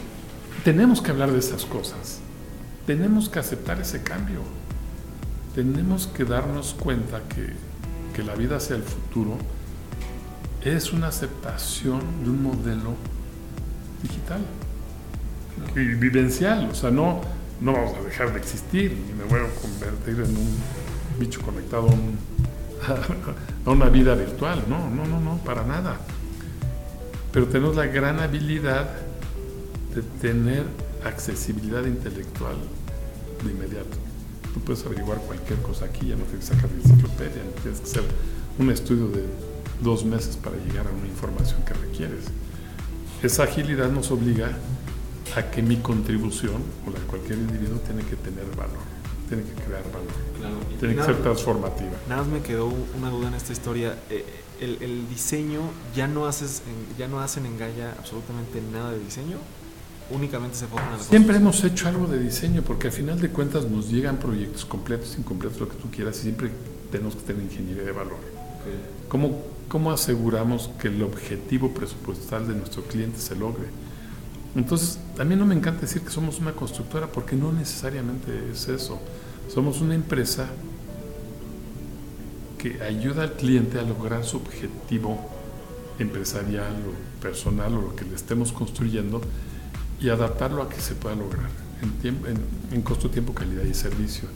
tenemos 0.64 1.02
que 1.02 1.10
hablar 1.10 1.32
de 1.32 1.38
esas 1.38 1.64
cosas. 1.64 2.20
Tenemos 2.86 3.28
que 3.28 3.38
aceptar 3.40 3.80
ese 3.80 4.02
cambio. 4.02 4.42
Tenemos 5.54 6.06
que 6.06 6.24
darnos 6.24 6.74
cuenta 6.78 7.22
que, 7.28 7.52
que 8.14 8.22
la 8.22 8.34
vida 8.34 8.56
hacia 8.56 8.76
el 8.76 8.82
futuro 8.82 9.36
es 10.62 10.92
una 10.92 11.08
aceptación 11.08 12.00
de 12.22 12.30
un 12.30 12.42
modelo 12.42 12.94
digital 14.02 14.40
y 15.74 15.80
vivencial. 15.94 16.68
O 16.70 16.74
sea, 16.74 16.90
no, 16.90 17.20
no 17.60 17.72
vamos 17.72 17.94
a 17.98 18.02
dejar 18.02 18.32
de 18.32 18.38
existir 18.38 18.92
y 18.92 19.12
me 19.12 19.24
voy 19.24 19.40
a 19.40 19.60
convertir 19.60 20.14
en 20.24 20.36
un 20.36 20.56
bicho 21.18 21.40
conectado 21.42 21.88
a, 23.66 23.70
una 23.70 23.88
vida 23.88 24.14
virtual. 24.14 24.64
No, 24.68 24.88
no, 24.90 25.04
no, 25.04 25.20
no, 25.20 25.38
para 25.38 25.64
nada. 25.64 25.98
Pero 27.32 27.46
tenemos 27.46 27.76
la 27.76 27.86
gran 27.86 28.20
habilidad 28.20 28.88
de 29.94 30.02
tener 30.20 30.64
accesibilidad 31.04 31.84
intelectual 31.84 32.56
de 33.44 33.50
inmediato. 33.50 33.96
Tú 34.54 34.60
puedes 34.60 34.84
averiguar 34.84 35.18
cualquier 35.18 35.60
cosa 35.60 35.84
aquí, 35.84 36.08
ya 36.08 36.16
no 36.16 36.24
tienes 36.24 36.48
que 36.48 36.54
sacar 36.54 36.70
de 36.70 36.82
enciclopedia, 36.82 37.44
no 37.44 37.62
tienes 37.62 37.80
que 37.80 37.86
hacer 37.86 38.02
un 38.58 38.70
estudio 38.70 39.08
de 39.08 39.24
dos 39.82 40.04
meses 40.04 40.36
para 40.36 40.56
llegar 40.56 40.86
a 40.86 40.90
una 40.90 41.06
información 41.06 41.62
que 41.64 41.74
requieres. 41.74 42.24
Esa 43.22 43.44
agilidad 43.44 43.90
nos 43.90 44.10
obliga 44.10 44.56
a 45.36 45.50
que 45.50 45.62
mi 45.62 45.76
contribución, 45.76 46.62
o 46.86 46.90
la 46.90 46.98
de 46.98 47.06
cualquier 47.06 47.38
individuo, 47.38 47.78
tiene 47.80 48.02
que 48.02 48.16
tener 48.16 48.44
valor, 48.56 48.78
tiene 49.28 49.42
que 49.44 49.52
crear 49.62 49.84
valor, 49.92 50.62
tiene 50.80 50.96
que 50.96 51.02
ser 51.02 51.22
transformativa. 51.22 51.92
Nada 52.08 52.22
más 52.22 52.30
me 52.30 52.40
quedó 52.40 52.72
una 52.98 53.10
duda 53.10 53.28
en 53.28 53.34
esta 53.34 53.52
historia. 53.52 53.96
Eh, 54.10 54.24
el, 54.60 55.08
diseño, 55.08 55.60
¿ya 55.94 56.08
no, 56.08 56.26
haces 56.26 56.62
ya 56.98 57.06
no 57.06 57.20
hacen 57.20 57.46
en 57.46 57.58
Gaia 57.58 57.94
absolutamente 57.98 58.60
nada 58.72 58.90
de 58.92 58.98
diseño? 58.98 59.36
únicamente 60.10 60.56
se 60.56 60.64
enfocan 60.64 60.94
en 60.94 61.00
Siempre 61.00 61.36
hemos 61.36 61.62
hecho 61.64 61.88
algo 61.88 62.06
de 62.06 62.18
diseño, 62.18 62.62
porque 62.62 62.88
al 62.88 62.92
final 62.92 63.20
de 63.20 63.28
cuentas 63.28 63.66
nos 63.66 63.90
llegan 63.90 64.16
proyectos 64.16 64.64
completos, 64.64 65.16
incompletos, 65.18 65.60
lo 65.60 65.68
que 65.68 65.76
tú 65.76 65.90
quieras, 65.90 66.18
y 66.20 66.22
siempre 66.22 66.50
tenemos 66.90 67.14
que 67.14 67.22
tener 67.22 67.42
ingeniería 67.42 67.84
de 67.84 67.92
valor. 67.92 68.16
¿Cómo, 69.08 69.42
¿Cómo 69.68 69.92
aseguramos 69.92 70.70
que 70.80 70.88
el 70.88 71.02
objetivo 71.02 71.72
presupuestal 71.72 72.48
de 72.48 72.54
nuestro 72.54 72.82
cliente 72.84 73.18
se 73.18 73.36
logre? 73.36 73.66
Entonces, 74.58 74.98
también 75.16 75.38
no 75.38 75.46
me 75.46 75.54
encanta 75.54 75.82
decir 75.82 76.02
que 76.02 76.10
somos 76.10 76.40
una 76.40 76.50
constructora 76.50 77.06
porque 77.06 77.36
no 77.36 77.52
necesariamente 77.52 78.50
es 78.50 78.66
eso. 78.66 78.98
Somos 79.48 79.80
una 79.80 79.94
empresa 79.94 80.48
que 82.58 82.82
ayuda 82.82 83.22
al 83.22 83.34
cliente 83.34 83.78
a 83.78 83.82
lograr 83.82 84.24
su 84.24 84.38
objetivo 84.38 85.30
empresarial 86.00 86.72
o 86.72 87.22
personal 87.22 87.72
o 87.74 87.82
lo 87.82 87.94
que 87.94 88.04
le 88.04 88.16
estemos 88.16 88.50
construyendo 88.50 89.20
y 90.00 90.08
adaptarlo 90.08 90.60
a 90.60 90.68
que 90.68 90.80
se 90.80 90.96
pueda 90.96 91.14
lograr 91.14 91.50
en, 91.80 91.92
tiempo, 91.92 92.26
en, 92.26 92.82
costo, 92.82 93.10
tiempo, 93.10 93.32
calidad 93.34 93.62
y 93.62 93.74
servicio. 93.74 94.28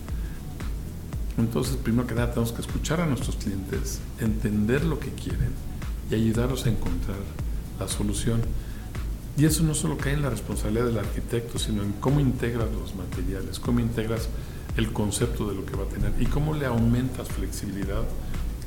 Entonces, 1.37 1.75
primero 1.75 2.07
que 2.07 2.15
nada, 2.15 2.31
tenemos 2.31 2.53
que 2.53 2.61
escuchar 2.61 3.01
a 3.01 3.07
nuestros 3.07 3.35
clientes, 3.35 3.99
entender 4.21 4.85
lo 4.85 5.01
que 5.01 5.11
quieren 5.11 5.51
y 6.13 6.15
ayudarlos 6.15 6.65
a 6.67 6.69
encontrar 6.69 7.19
la 7.81 7.89
solución. 7.89 8.41
Y 9.37 9.47
eso 9.47 9.63
no 9.63 9.75
solo 9.75 9.97
cae 9.97 10.13
en 10.13 10.23
la 10.23 10.31
responsabilidad 10.31 10.87
del 10.87 10.99
arquitecto, 10.99 11.59
sino 11.59 11.83
en 11.83 11.93
cómo 11.93 12.21
integras 12.21 12.69
los 12.71 12.95
materiales, 12.95 13.59
cómo 13.59 13.81
integras 13.81 14.29
el 14.77 14.93
concepto 14.93 15.49
de 15.49 15.55
lo 15.55 15.65
que 15.65 15.75
va 15.75 15.85
a 15.85 15.89
tener 15.89 16.13
y 16.21 16.27
cómo 16.27 16.55
le 16.55 16.67
aumentas 16.67 17.29
flexibilidad 17.29 18.03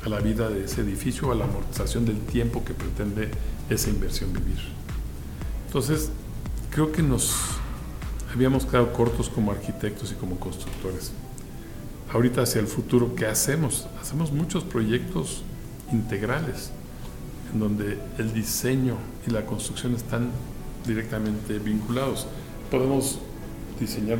a 0.03 0.09
la 0.09 0.19
vida 0.19 0.49
de 0.49 0.65
ese 0.65 0.81
edificio 0.81 1.31
a 1.31 1.35
la 1.35 1.45
amortización 1.45 2.05
del 2.05 2.19
tiempo 2.19 2.63
que 2.63 2.73
pretende 2.73 3.29
esa 3.69 3.89
inversión 3.89 4.33
vivir. 4.33 4.59
Entonces, 5.67 6.09
creo 6.71 6.91
que 6.91 7.01
nos 7.01 7.35
habíamos 8.33 8.65
quedado 8.65 8.93
cortos 8.93 9.29
como 9.29 9.51
arquitectos 9.51 10.11
y 10.11 10.15
como 10.15 10.37
constructores. 10.39 11.11
Ahorita 12.11 12.41
hacia 12.41 12.61
el 12.61 12.67
futuro, 12.67 13.15
¿qué 13.15 13.25
hacemos? 13.25 13.87
Hacemos 14.01 14.31
muchos 14.31 14.63
proyectos 14.63 15.43
integrales, 15.91 16.71
en 17.51 17.59
donde 17.59 17.97
el 18.17 18.33
diseño 18.33 18.97
y 19.27 19.31
la 19.31 19.45
construcción 19.45 19.95
están 19.95 20.29
directamente 20.87 21.59
vinculados. 21.59 22.27
Podemos 22.69 23.19
diseñar 23.79 24.17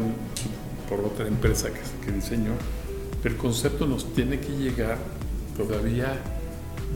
por 0.90 1.00
otra 1.00 1.28
empresa 1.28 1.70
que, 1.70 2.06
que 2.06 2.12
diseñó, 2.12 2.52
pero 3.22 3.36
el 3.36 3.42
concepto 3.42 3.88
nos 3.88 4.14
tiene 4.14 4.40
que 4.40 4.56
llegar 4.56 4.98
todavía 5.58 6.20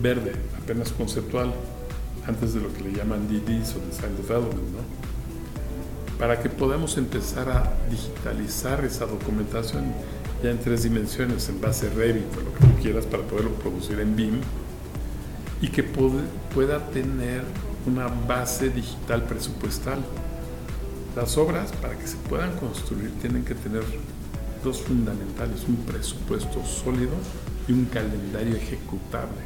verde, 0.02 0.34
apenas 0.62 0.92
conceptual, 0.92 1.54
antes 2.28 2.54
de 2.54 2.62
lo 2.62 2.72
que 2.74 2.82
le 2.82 2.94
llaman 2.94 3.28
DDs 3.28 3.76
o 3.76 3.80
Design 3.86 4.16
Development, 4.18 4.70
¿no? 4.70 6.20
Para 6.20 6.42
que 6.42 6.50
podamos 6.50 6.98
empezar 6.98 7.50
a 7.50 7.74
digitalizar 7.90 8.84
esa 8.84 9.06
documentación 9.06 9.94
ya 10.44 10.52
en 10.52 10.60
tres 10.60 10.84
dimensiones, 10.84 11.50
en 11.50 11.60
base 11.60 11.90
Revit 11.90 12.26
o 12.38 12.42
lo 12.42 12.54
que 12.54 12.60
tú 12.60 12.82
quieras, 12.82 13.06
para 13.06 13.24
poderlo 13.24 13.52
producir 13.56 14.00
en 14.00 14.16
BIM 14.16 14.42
y 15.62 15.70
que 15.70 15.84
pueda 15.84 16.86
tener 16.92 17.44
una 17.86 18.08
base 18.08 18.70
digital 18.70 19.24
presupuestal. 19.24 20.00
Las 21.16 21.38
obras, 21.38 21.72
para 21.82 21.98
que 21.98 22.08
se 22.08 22.18
puedan 22.18 22.56
construir, 22.58 23.12
tienen 23.22 23.44
que 23.44 23.56
tener 23.56 23.84
dos 24.64 24.82
fundamentales, 24.82 25.64
un 25.68 25.78
presupuesto 25.78 26.64
sólido 26.66 27.14
y 27.68 27.74
un 27.74 27.86
calendario 27.86 28.56
ejecutable. 28.56 29.42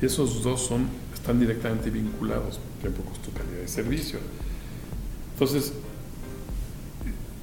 Esos 0.00 0.42
dos 0.42 0.66
son, 0.66 0.88
están 1.14 1.38
directamente 1.38 1.90
vinculados, 1.90 2.58
tiempo, 2.80 3.02
costo, 3.02 3.30
calidad 3.30 3.60
de 3.60 3.68
servicio. 3.68 4.18
Entonces, 5.34 5.72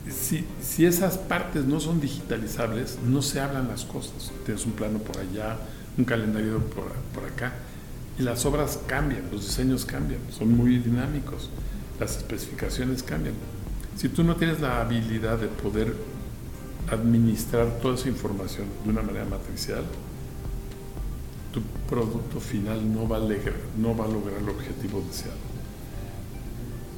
si, 0.10 0.46
si, 0.62 0.86
esas 0.86 1.18
partes 1.18 1.66
no 1.66 1.80
son 1.80 2.00
digitalizables, 2.00 2.98
no 3.06 3.22
se 3.22 3.40
hablan 3.40 3.68
las 3.68 3.86
cosas. 3.86 4.32
Tienes 4.46 4.66
un 4.66 4.72
plano 4.72 5.00
por 5.00 5.18
allá, 5.18 5.58
un 5.98 6.06
calendario 6.06 6.60
por, 6.60 6.92
por 7.14 7.30
acá, 7.30 7.54
y 8.20 8.24
las 8.24 8.46
obras 8.46 8.80
cambian, 8.88 9.24
los 9.32 9.46
diseños 9.46 9.86
cambian, 9.86 10.22
son 10.32 10.56
muy 10.56 10.80
dinámicos, 10.80 11.50
las 12.00 12.18
especificaciones 12.18 13.04
cambian. 13.04 13.36
Si 13.96 14.10
tú 14.10 14.24
no 14.24 14.36
tienes 14.36 14.60
la 14.60 14.82
habilidad 14.82 15.38
de 15.38 15.48
poder 15.48 15.96
administrar 16.90 17.80
toda 17.82 17.96
esa 17.96 18.10
información 18.10 18.68
de 18.84 18.90
una 18.90 19.02
manera 19.02 19.26
matricial, 19.26 19.84
tu 21.54 21.62
producto 21.90 22.40
final 22.40 22.94
no 22.94 23.08
va 23.08 23.18
a, 23.18 23.20
lograr, 23.20 23.56
no 23.78 23.96
va 23.96 24.06
a 24.06 24.08
lograr 24.08 24.40
el 24.40 24.50
objetivo 24.50 25.04
deseado. 25.08 25.38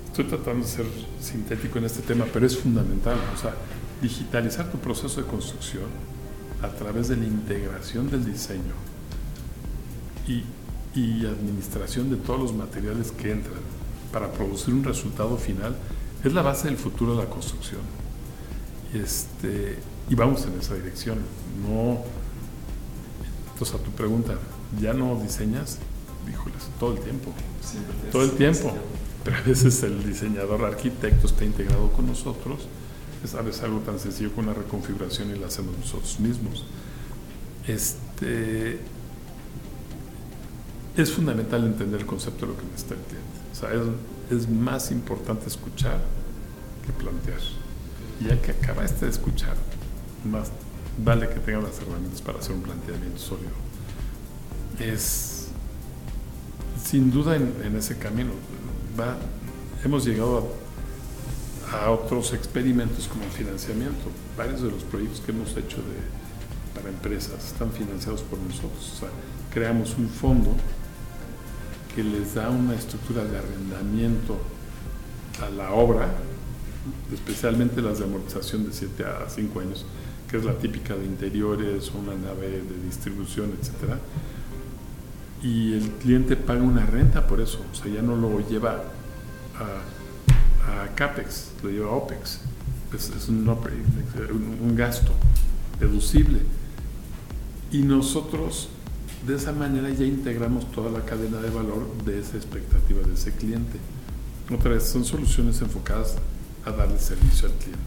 Estoy 0.08 0.26
tratando 0.26 0.66
de 0.66 0.72
ser 0.72 0.86
sintético 1.22 1.78
en 1.78 1.86
este 1.86 2.02
tema, 2.02 2.26
pero 2.32 2.46
es 2.46 2.58
fundamental. 2.58 3.18
O 3.34 3.38
sea, 3.38 3.54
digitalizar 4.02 4.70
tu 4.70 4.78
proceso 4.78 5.22
de 5.22 5.28
construcción 5.28 5.86
a 6.62 6.68
través 6.70 7.08
de 7.08 7.16
la 7.16 7.26
integración 7.26 8.10
del 8.10 8.26
diseño 8.26 8.74
y 10.28 10.44
y 10.96 11.25
administración 11.25 12.10
de 12.10 12.17
todos 12.17 12.39
los 12.39 12.53
materiales 12.53 13.12
que 13.12 13.31
entran 13.31 13.62
para 14.12 14.31
producir 14.31 14.74
un 14.74 14.84
resultado 14.84 15.38
final 15.38 15.75
es 16.24 16.34
la 16.34 16.41
base 16.41 16.67
del 16.67 16.77
futuro 16.77 17.15
de 17.15 17.24
la 17.24 17.29
construcción. 17.29 17.81
Este, 18.93 19.77
y 20.10 20.15
vamos 20.15 20.46
en 20.46 20.60
esa 20.60 20.74
dirección. 20.75 21.19
No, 21.62 22.00
entonces 23.53 23.79
a 23.79 23.84
tu 23.84 23.91
pregunta, 23.91 24.36
¿ya 24.81 24.93
no 24.93 25.19
diseñas? 25.22 25.77
Híjoles, 26.29 26.69
todo 26.79 26.93
el 26.93 27.00
tiempo. 27.00 27.31
todo 28.12 28.24
el 28.24 28.31
tiempo. 28.31 28.74
Pero 29.24 29.38
a 29.38 29.41
veces 29.41 29.84
el 29.84 30.05
diseñador 30.05 30.63
arquitecto 30.63 31.27
está 31.27 31.43
integrado 31.43 31.91
con 31.91 32.08
nosotros 32.08 32.69
Es 33.24 33.36
a 33.36 33.41
veces 33.41 33.63
algo 33.63 33.79
tan 33.79 34.00
sencillo 34.00 34.31
como 34.31 34.50
una 34.50 34.58
reconfiguración 34.58 35.36
y 35.36 35.39
la 35.39 35.48
hacemos 35.48 35.77
nosotros 35.77 36.19
mismos. 36.19 36.65
Este, 37.67 38.79
es 41.01 41.13
fundamental 41.13 41.65
entender 41.65 42.01
el 42.01 42.06
concepto 42.06 42.46
de 42.46 42.53
lo 42.53 42.58
que 42.58 42.65
necesita 42.65 42.96
el 42.96 43.01
cliente. 43.01 43.39
O 43.51 43.56
sea, 43.56 43.70
es, 43.74 44.41
es 44.41 44.50
más 44.50 44.91
importante 44.91 45.48
escuchar 45.48 46.00
que 46.86 46.91
plantear. 46.94 47.39
Ya 48.22 48.41
que 48.41 48.51
acabaste 48.51 49.06
de 49.06 49.12
escuchar, 49.12 49.56
más 50.29 50.51
vale 51.03 51.29
que 51.29 51.39
tengas 51.39 51.63
las 51.63 51.79
herramientas 51.82 52.22
para 52.22 52.39
hacer 52.39 52.53
un 52.53 52.63
planteamiento 52.63 53.18
sólido. 53.18 53.51
Es 54.79 55.48
sin 56.84 57.12
duda 57.12 57.36
en, 57.36 57.53
en 57.63 57.75
ese 57.75 57.98
camino. 57.98 58.32
Va, 59.00 59.18
hemos 59.84 60.06
llegado 60.06 60.51
a, 61.72 61.86
a, 61.86 61.91
otros 61.91 62.34
experimentos 62.34 63.08
como 63.08 63.24
el 63.24 63.32
financiamiento. 63.32 64.10
Varios 64.38 64.62
de 64.62 64.72
los 64.72 64.84
proyectos 64.84 65.22
que 65.22 65.32
hemos 65.32 65.51
hecho 65.51 65.77
de, 65.77 66.75
para 66.75 66.89
empresas 66.89 67.46
están 67.46 67.72
financiados 67.72 68.22
por 68.24 68.39
nosotros. 68.39 68.94
O 68.96 69.00
sea, 69.00 69.10
creamos 69.51 69.96
un 69.98 70.10
fondo 70.10 70.56
que 71.93 72.03
les 72.03 72.36
da 72.36 72.50
una 72.50 72.75
estructura 72.75 73.24
de 73.24 73.38
arrendamiento 73.38 74.38
a 75.41 75.50
la 75.50 75.72
obra, 75.72 76.08
especialmente 77.13 77.81
las 77.81 78.00
de 78.00 78.05
amortización 78.05 78.65
de 78.65 78.74
7 78.74 79.03
a 79.05 79.29
5 79.29 79.60
años, 79.60 79.86
que 80.29 80.38
es 80.38 80.46
la 80.46 80.53
típica 80.58 80.96
de 80.96 81.05
interiores, 81.05 81.91
una 81.91 82.13
nave 82.15 82.50
de 82.50 82.84
distribución, 82.86 83.51
etc. 83.51 83.93
Y 85.41 85.74
el 85.74 85.89
cliente 85.93 86.36
paga 86.36 86.62
una 86.62 86.86
renta 86.86 87.25
por 87.25 87.41
eso, 87.41 87.62
o 87.72 87.75
sea, 87.75 87.91
ya 87.91 88.01
no 88.01 88.15
lo 88.15 88.39
lleva 88.48 88.84
a, 89.55 89.96
CAPEX, 90.96 91.51
lo 91.63 91.69
lleva 91.69 91.89
a 91.89 91.93
OPEX. 91.93 92.41
Es, 92.93 93.10
es 93.10 93.29
un 93.29 94.75
gasto 94.75 95.12
deducible. 95.79 96.39
Y 97.72 97.84
nosotros 97.84 98.69
de 99.26 99.36
esa 99.36 99.52
manera 99.52 99.90
ya 99.90 100.06
integramos 100.06 100.72
toda 100.72 100.92
la 100.92 101.06
cadena 101.06 101.40
de 101.42 101.50
valor 101.50 101.86
de 102.06 102.20
esa 102.20 102.38
expectativa 102.38 103.02
de 103.02 103.14
ese 103.14 103.32
cliente. 103.34 103.78
Otra 104.52 104.72
vez, 104.72 104.84
son 104.84 105.06
soluciones 105.06 105.62
enfocadas 105.62 106.16
a 106.66 106.72
darle 106.72 106.98
servicio 106.98 107.48
al 107.48 107.54
cliente. 107.56 107.80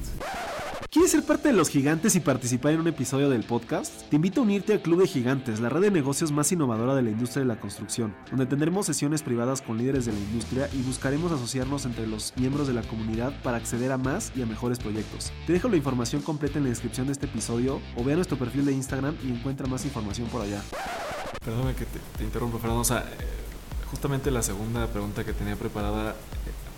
¿Quieres 0.91 1.11
ser 1.11 1.25
parte 1.25 1.49
de 1.49 1.55
los 1.55 1.71
gigantes 1.71 2.15
y 2.17 2.21
participar 2.21 2.75
en 2.75 2.81
un 2.81 2.87
episodio 2.87 3.31
del 3.31 3.45
podcast? 3.45 4.03
Te 4.11 4.17
invito 4.17 4.41
a 4.41 4.45
unirte 4.45 4.75
al 4.75 4.83
Club 4.83 5.01
de 5.01 5.09
Gigantes, 5.09 5.59
la 5.59 5.71
red 5.71 5.81
de 5.81 5.91
negocios 5.91 6.31
más 6.31 6.53
innovadora 6.53 6.95
de 6.95 7.01
la 7.01 7.11
industria 7.11 7.41
de 7.41 7.49
la 7.49 7.59
construcción, 7.59 8.15
donde 8.29 8.45
tendremos 8.45 8.85
sesiones 8.85 9.23
privadas 9.23 9.63
con 9.63 9.79
líderes 9.79 10.05
de 10.05 10.13
la 10.13 10.19
industria 10.19 10.69
y 10.71 10.83
buscaremos 10.83 11.33
asociarnos 11.33 11.87
entre 11.87 12.07
los 12.07 12.35
miembros 12.37 12.69
de 12.69 12.75
la 12.75 12.83
comunidad 12.83 13.33
para 13.43 13.57
acceder 13.57 13.91
a 13.91 13.97
más 13.97 14.33
y 14.37 14.43
a 14.43 14.47
mejores 14.47 14.79
proyectos. 14.79 15.33
Te 15.47 15.55
dejo 15.55 15.71
la 15.71 15.79
información 15.79 16.21
completa 16.21 16.59
en 16.59 16.65
la 16.65 16.71
descripción 16.71 17.07
de 17.07 17.15
este 17.15 17.25
episodio 17.25 17.81
o 17.97 18.05
ve 18.05 18.13
a 18.13 18.17
nuestro 18.17 18.37
perfil 18.37 18.67
de 18.67 18.75
Instagram 18.75 19.17
y 19.25 19.31
encuentra 19.31 19.67
más 19.67 19.87
información 19.87 20.29
por 20.29 20.43
allá. 20.43 20.63
Perdóname 21.45 21.75
que 21.75 21.85
te, 21.87 21.99
te 22.19 22.25
interrumpa, 22.25 22.59
Fernando. 22.59 22.83
O 22.83 22.85
sea, 22.85 23.05
justamente 23.91 24.31
la 24.31 24.43
segunda 24.43 24.87
pregunta 24.87 25.25
que 25.25 25.33
tenía 25.33 25.57
preparada 25.57 26.15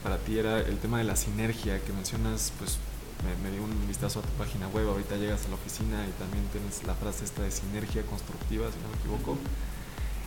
para 0.03 0.19
ti 0.19 0.39
era 0.39 0.61
el 0.61 0.79
tema 0.79 0.99
de 0.99 1.05
la 1.05 1.17
sinergia 1.17 1.81
que 1.81 1.93
mencionas, 1.93 2.53
pues 2.59 2.79
me, 3.25 3.49
me, 3.49 3.55
dio 3.55 3.65
un 3.65 3.87
vistazo 3.87 4.21
a 4.21 4.23
tu 4.23 4.29
página 4.31 4.69
web, 4.69 4.89
ahorita 4.89 5.17
llegas 5.17 5.47
a 5.47 5.49
la 5.49 5.55
oficina 5.55 6.05
y 6.07 6.13
también 6.19 6.45
tienes 6.53 6.85
la 6.85 6.95
frase 6.95 7.25
esta 7.25 7.43
de 7.43 7.51
sinergia 7.51 8.03
constructiva, 8.03 8.67
si 8.71 8.79
no 8.81 8.89
me 8.89 8.97
equivoco. 8.97 9.39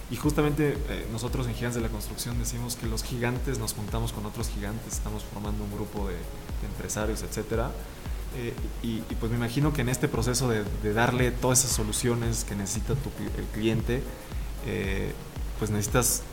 Y 0.09 0.15
justamente 0.15 0.77
eh, 0.89 1.07
nosotros 1.11 1.47
en 1.47 1.53
Gigantes 1.53 1.75
de 1.75 1.81
la 1.81 1.91
Construcción 1.91 2.39
decimos 2.39 2.75
que 2.77 2.87
los 2.87 3.03
gigantes 3.03 3.59
nos 3.59 3.73
juntamos 3.73 4.13
con 4.13 4.25
otros 4.25 4.49
gigantes, 4.49 4.93
estamos 4.93 5.23
formando 5.23 5.63
un 5.63 5.71
grupo 5.71 6.07
de, 6.07 6.13
de 6.13 6.67
empresarios, 6.71 7.23
etcétera. 7.23 7.71
Eh, 8.37 8.53
y, 8.83 8.99
pues 9.19 9.31
me 9.31 9.37
imagino 9.37 9.73
que 9.73 9.81
en 9.81 9.89
este 9.89 10.07
proceso 10.07 10.47
de, 10.47 10.63
de 10.83 10.93
darle 10.93 11.31
todas 11.31 11.59
esas 11.59 11.75
soluciones 11.75 12.45
que 12.45 12.55
necesita 12.55 12.93
el 12.93 13.45
cliente, 13.53 14.01
eh, 14.65 15.11
pues 15.59 15.71
necesitas 15.71 16.23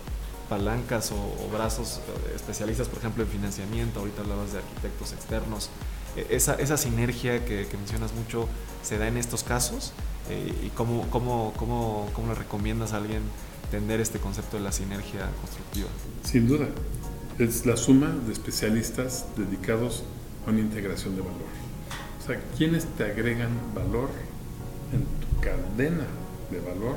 palancas 0.49 1.13
o, 1.13 1.49
brazos 1.51 2.01
especialistas, 2.35 2.89
por 2.89 2.99
ejemplo, 2.99 3.25
en 3.25 3.29
financiamiento, 3.29 4.01
ahorita 4.01 4.23
hablabas 4.23 4.53
de 4.53 4.59
arquitectos 4.59 5.13
externos. 5.13 5.71
Eh, 6.17 6.27
esa, 6.31 6.55
esa, 6.55 6.77
sinergia 6.77 7.45
que, 7.45 7.67
mencionas 7.73 8.13
mucho 8.15 8.49
se 8.83 8.99
da 8.99 9.09
en 9.09 9.17
estos 9.17 9.43
casos 9.43 9.93
eh, 10.31 10.53
y 10.65 10.69
cómo, 10.71 11.09
cómo, 11.11 11.53
cómo, 11.57 12.09
cómo 12.13 12.29
le 12.29 12.35
recomiendas 12.35 12.93
a 12.93 12.99
alguien 12.99 13.23
entender 13.65 14.01
este 14.01 14.19
concepto 14.19 14.57
de 14.57 14.63
la 14.63 14.73
sinergia 14.73 15.29
constructiva. 15.41 15.89
Sin 16.23 16.47
duda, 16.47 16.69
es 17.39 17.67
la 17.67 17.77
suma 17.77 18.15
de 18.27 18.33
especialistas 18.33 19.27
dedicados 19.37 20.05
a 20.47 20.51
una 20.51 20.61
integración 20.61 21.17
de 21.17 21.23
valor. 21.23 21.65
O 22.23 22.27
sea, 22.27 22.41
¿quiénes 22.57 22.87
te 22.97 23.05
agregan 23.05 23.51
valor 23.75 24.09
en 24.93 25.05
tu 25.05 25.41
cadena 25.41 26.07
de 26.51 26.61
valor 26.61 26.97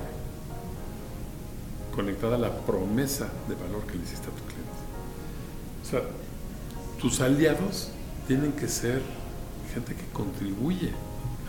conectada 1.98 2.36
a 2.36 2.40
la 2.40 2.56
promesa 2.56 3.28
de 3.50 3.56
valor 3.56 3.86
que 3.88 3.98
le 3.98 4.04
hiciste 4.04 4.28
a 4.28 4.32
tu 4.32 4.44
cliente? 4.44 4.78
O 5.84 5.90
sea, 5.90 6.02
tus 7.02 7.20
aliados 7.22 7.90
tienen 8.28 8.52
que 8.52 8.68
ser 8.68 9.02
gente 9.74 9.96
que 9.96 10.06
contribuye 10.14 10.92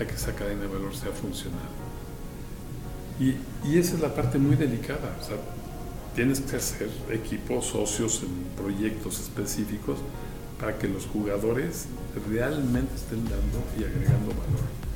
a 0.01 0.07
que 0.07 0.15
esa 0.15 0.35
cadena 0.35 0.63
de 0.63 0.69
valor 0.69 0.97
sea 0.97 1.13
funcional. 1.13 1.69
Y, 3.21 3.37
y 3.69 3.79
esa 3.79 3.97
es 3.97 4.01
la 4.01 4.15
parte 4.15 4.39
muy 4.39 4.57
delicada. 4.57 5.19
O 5.21 5.25
sea, 5.25 5.37
tienes 6.15 6.41
que 6.41 6.57
hacer 6.57 6.89
equipos, 7.11 7.67
socios 7.67 8.23
en 8.23 8.45
proyectos 8.57 9.21
específicos 9.21 9.99
para 10.59 10.79
que 10.79 10.89
los 10.89 11.07
jugadores 11.07 11.87
realmente 12.31 12.95
estén 12.95 13.23
dando 13.25 13.63
y 13.79 13.85
agregando 13.85 14.29
valor. 14.29 14.88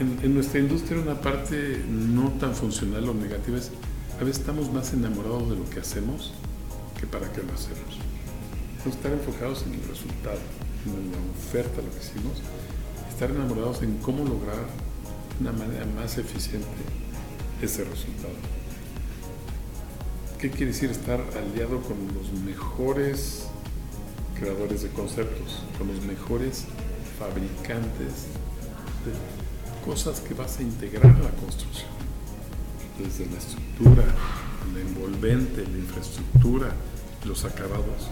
En, 0.00 0.34
nuestra 0.34 0.60
industria 0.60 0.98
una 0.98 1.20
parte 1.20 1.84
no 1.86 2.30
tan 2.40 2.54
funcional 2.54 3.06
o 3.10 3.12
negativa 3.12 3.58
es 3.58 3.70
a 4.18 4.24
veces 4.24 4.40
estamos 4.40 4.72
más 4.72 4.94
enamorados 4.94 5.50
de 5.50 5.56
lo 5.56 5.68
que 5.68 5.80
hacemos 5.80 6.32
que 6.98 7.06
para 7.06 7.30
qué 7.30 7.42
lo 7.42 7.52
hacemos. 7.52 8.00
Entonces, 8.78 8.94
estar 8.94 9.12
enfocados 9.12 9.62
en 9.66 9.74
el 9.74 9.82
resultado, 9.86 10.38
en 10.86 11.12
la 11.12 11.18
oferta, 11.38 11.82
lo 11.82 11.90
que 11.90 11.98
hicimos, 11.98 12.40
estar 13.10 13.30
enamorados 13.30 13.82
en 13.82 13.98
cómo 13.98 14.24
lograr 14.24 14.56
de 14.56 15.48
una 15.48 15.52
manera 15.52 15.84
más 15.94 16.16
eficiente 16.16 16.66
ese 17.60 17.84
resultado. 17.84 18.34
¿Qué 20.38 20.50
quiere 20.50 20.72
decir 20.72 20.90
estar 20.90 21.20
aliado 21.20 21.82
con 21.82 21.98
los 22.14 22.32
mejores 22.42 23.44
creadores 24.38 24.82
de 24.82 24.88
conceptos, 24.88 25.62
con 25.76 25.88
los 25.88 26.02
mejores 26.04 26.64
fabricantes 27.18 28.28
de 29.04 29.39
cosas 29.84 30.20
que 30.20 30.34
vas 30.34 30.58
a 30.58 30.62
integrar 30.62 31.14
a 31.14 31.18
la 31.20 31.30
construcción? 31.30 31.88
Desde 32.98 33.26
la 33.26 33.38
estructura, 33.38 34.04
la 34.74 34.80
envolvente, 34.80 35.62
la 35.62 35.78
infraestructura, 35.78 36.72
los 37.24 37.44
acabados. 37.44 38.08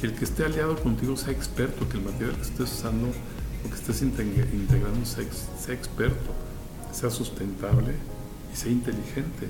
Que 0.00 0.06
el 0.06 0.14
que 0.14 0.24
esté 0.24 0.44
aliado 0.44 0.76
contigo 0.82 1.16
sea 1.16 1.32
experto, 1.32 1.88
que 1.88 1.98
el 1.98 2.04
material 2.04 2.36
que 2.36 2.42
estés 2.42 2.72
usando 2.72 3.08
o 3.08 3.68
que 3.68 3.74
estés 3.74 4.02
integrando 4.02 5.06
sea, 5.06 5.24
sea 5.58 5.74
experto, 5.74 6.32
sea 6.92 7.10
sustentable 7.10 7.94
y 8.52 8.56
sea 8.56 8.72
inteligente. 8.72 9.48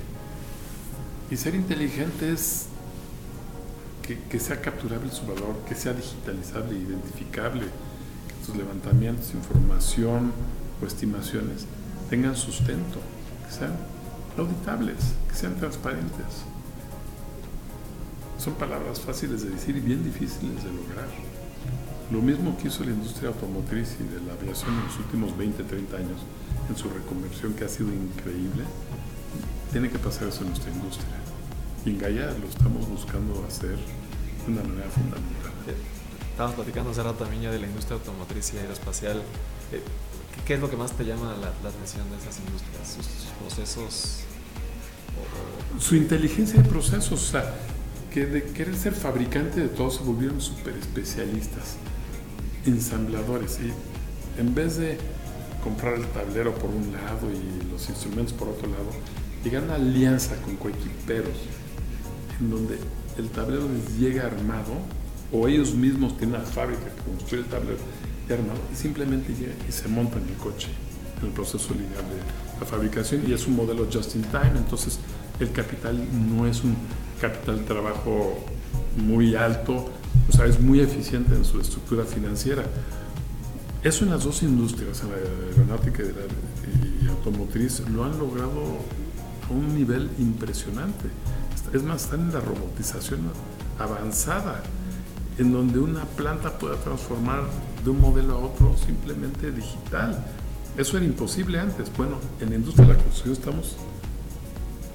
Y 1.30 1.36
ser 1.36 1.54
inteligente 1.54 2.32
es 2.32 2.66
que, 4.02 4.18
que, 4.18 4.38
sea 4.38 4.60
capturable 4.60 5.10
su 5.10 5.26
valor, 5.26 5.56
que 5.66 5.74
sea 5.74 5.94
digitalizable, 5.94 6.76
identificable, 6.76 7.62
que 7.62 8.46
tus 8.46 8.56
levantamientos, 8.56 9.32
información 9.32 10.32
o 10.82 10.86
estimaciones 10.86 11.66
tengan 12.10 12.36
sustento, 12.36 13.00
que 13.46 13.54
sean 13.54 13.76
auditables, 14.36 15.14
que 15.28 15.34
sean 15.34 15.56
transparentes. 15.56 16.44
Son 18.38 18.54
palabras 18.54 19.00
fáciles 19.00 19.42
de 19.42 19.50
decir 19.50 19.76
y 19.76 19.80
bien 19.80 20.02
difíciles 20.02 20.64
de 20.64 20.72
lograr. 20.72 21.08
Lo 22.10 22.20
mismo 22.20 22.56
que 22.58 22.68
hizo 22.68 22.84
la 22.84 22.90
industria 22.90 23.28
automotriz 23.28 23.96
y 24.00 24.04
de 24.04 24.20
la 24.26 24.34
aviación 24.34 24.74
en 24.74 24.84
los 24.84 24.98
últimos 24.98 25.36
20, 25.38 25.62
30 25.62 25.96
años 25.96 26.20
en 26.68 26.76
su 26.76 26.88
reconversión 26.90 27.54
que 27.54 27.64
ha 27.64 27.68
sido 27.68 27.88
increíble, 27.92 28.64
tiene 29.70 29.88
que 29.88 29.98
pasar 29.98 30.28
eso 30.28 30.42
en 30.42 30.48
nuestra 30.48 30.70
industria. 30.70 31.16
Y 31.86 31.90
en 31.90 31.98
Gaia 31.98 32.26
lo 32.38 32.46
estamos 32.48 32.88
buscando 32.88 33.44
hacer 33.46 33.76
de 33.76 34.52
una 34.52 34.62
manera 34.62 34.90
fundamental. 34.90 35.52
Estamos 36.30 36.54
platicando 36.54 36.90
hace 36.90 37.02
rato 37.02 37.24
también 37.24 37.42
ya 37.42 37.50
de 37.50 37.58
la 37.58 37.66
industria 37.66 37.96
automotriz 37.96 38.52
y 38.54 38.58
aeroespacial. 38.58 39.22
¿Qué 40.46 40.54
es 40.54 40.60
lo 40.60 40.70
que 40.70 40.76
más 40.76 40.92
te 40.92 41.04
llama 41.04 41.34
la, 41.40 41.52
la 41.62 41.68
atención 41.68 42.08
de 42.10 42.16
esas 42.16 42.38
industrias? 42.38 42.88
¿Sus, 42.96 43.06
sus 43.06 43.30
procesos? 43.40 44.20
O... 45.76 45.80
Su 45.80 45.96
inteligencia 45.96 46.60
de 46.60 46.68
procesos. 46.68 47.12
O 47.12 47.32
sea, 47.32 47.54
que 48.12 48.26
de 48.26 48.42
querer 48.44 48.76
ser 48.76 48.92
fabricante 48.92 49.60
de 49.60 49.68
todo 49.68 49.90
se 49.90 50.02
volvieron 50.02 50.40
súper 50.40 50.76
especialistas, 50.76 51.76
ensambladores. 52.66 53.58
Y 53.60 54.40
en 54.40 54.54
vez 54.54 54.76
de 54.76 54.98
comprar 55.62 55.94
el 55.94 56.06
tablero 56.08 56.54
por 56.54 56.70
un 56.70 56.92
lado 56.92 57.30
y 57.30 57.70
los 57.70 57.88
instrumentos 57.88 58.34
por 58.34 58.48
otro 58.48 58.68
lado, 58.68 58.90
llegar 59.44 59.62
a 59.62 59.66
una 59.66 59.74
alianza 59.76 60.36
con 60.42 60.56
coequiperos 60.56 61.36
en 62.40 62.50
donde 62.50 62.78
el 63.18 63.30
tablero 63.30 63.68
les 63.68 63.98
llega 63.98 64.26
armado 64.26 64.72
o 65.32 65.48
ellos 65.48 65.74
mismos 65.74 66.16
tienen 66.18 66.36
una 66.36 66.44
fábrica 66.44 66.82
que 66.84 67.10
construye 67.10 67.42
el 67.42 67.48
tablero 67.48 67.78
y 68.72 68.76
simplemente 68.76 69.34
llega 69.34 69.52
y 69.68 69.72
se 69.72 69.88
monta 69.88 70.18
en 70.18 70.28
el 70.28 70.34
coche 70.36 70.68
en 71.20 71.28
el 71.28 71.34
proceso 71.34 71.72
lineal 71.74 71.92
de 71.92 72.60
la 72.60 72.66
fabricación 72.66 73.22
y 73.26 73.32
es 73.32 73.46
un 73.46 73.56
modelo 73.56 73.86
just 73.92 74.14
in 74.16 74.22
time, 74.22 74.52
entonces 74.56 74.98
el 75.40 75.50
capital 75.52 75.98
no 76.28 76.46
es 76.46 76.62
un 76.64 76.76
capital 77.20 77.58
de 77.58 77.64
trabajo 77.64 78.38
muy 78.96 79.34
alto, 79.34 79.90
o 80.28 80.32
sea, 80.32 80.46
es 80.46 80.60
muy 80.60 80.80
eficiente 80.80 81.34
en 81.34 81.44
su 81.44 81.60
estructura 81.60 82.04
financiera. 82.04 82.64
Eso 83.82 84.04
en 84.04 84.10
las 84.10 84.24
dos 84.24 84.42
industrias, 84.42 85.02
en 85.02 85.10
la 85.10 85.16
aeronáutica 85.50 86.02
y, 86.02 87.08
automotriz, 87.08 87.80
lo 87.88 88.04
han 88.04 88.18
logrado 88.18 88.62
a 89.48 89.52
un 89.52 89.74
nivel 89.74 90.08
impresionante. 90.18 91.08
Es 91.72 91.82
más, 91.82 92.04
están 92.04 92.20
en 92.20 92.32
la 92.32 92.40
robotización 92.40 93.20
avanzada, 93.78 94.62
en 95.38 95.52
donde 95.52 95.80
una 95.80 96.04
planta 96.04 96.58
pueda 96.58 96.76
transformar 96.76 97.44
de 97.84 97.90
un 97.90 98.00
modelo 98.00 98.34
a 98.34 98.38
otro 98.38 98.76
simplemente 98.76 99.50
digital. 99.50 100.24
Eso 100.76 100.96
era 100.96 101.06
imposible 101.06 101.58
antes. 101.58 101.90
Bueno, 101.96 102.16
en 102.40 102.50
la 102.50 102.56
industria 102.56 102.86
de 102.86 102.94
la 102.94 102.98
construcción 102.98 103.34
estamos 103.34 103.76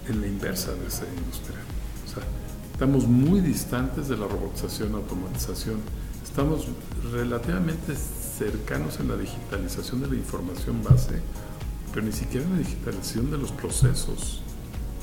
en 0.07 0.21
la 0.21 0.27
inversa 0.27 0.73
de 0.73 0.87
esa 0.87 1.05
industria. 1.17 1.59
O 2.05 2.13
sea, 2.13 2.23
estamos 2.71 3.07
muy 3.07 3.41
distantes 3.41 4.07
de 4.07 4.17
la 4.17 4.27
robotización, 4.27 4.95
automatización. 4.95 5.77
Estamos 6.23 6.67
relativamente 7.11 7.95
cercanos 7.95 8.99
en 8.99 9.09
la 9.09 9.17
digitalización 9.17 10.01
de 10.01 10.07
la 10.07 10.15
información 10.15 10.83
base, 10.83 11.21
pero 11.93 12.05
ni 12.05 12.11
siquiera 12.11 12.45
en 12.45 12.53
la 12.53 12.59
digitalización 12.59 13.31
de 13.31 13.37
los 13.37 13.51
procesos. 13.51 14.41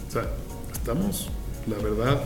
O 0.09 0.11
sea, 0.11 0.29
estamos, 0.73 1.29
la 1.67 1.77
verdad, 1.79 2.23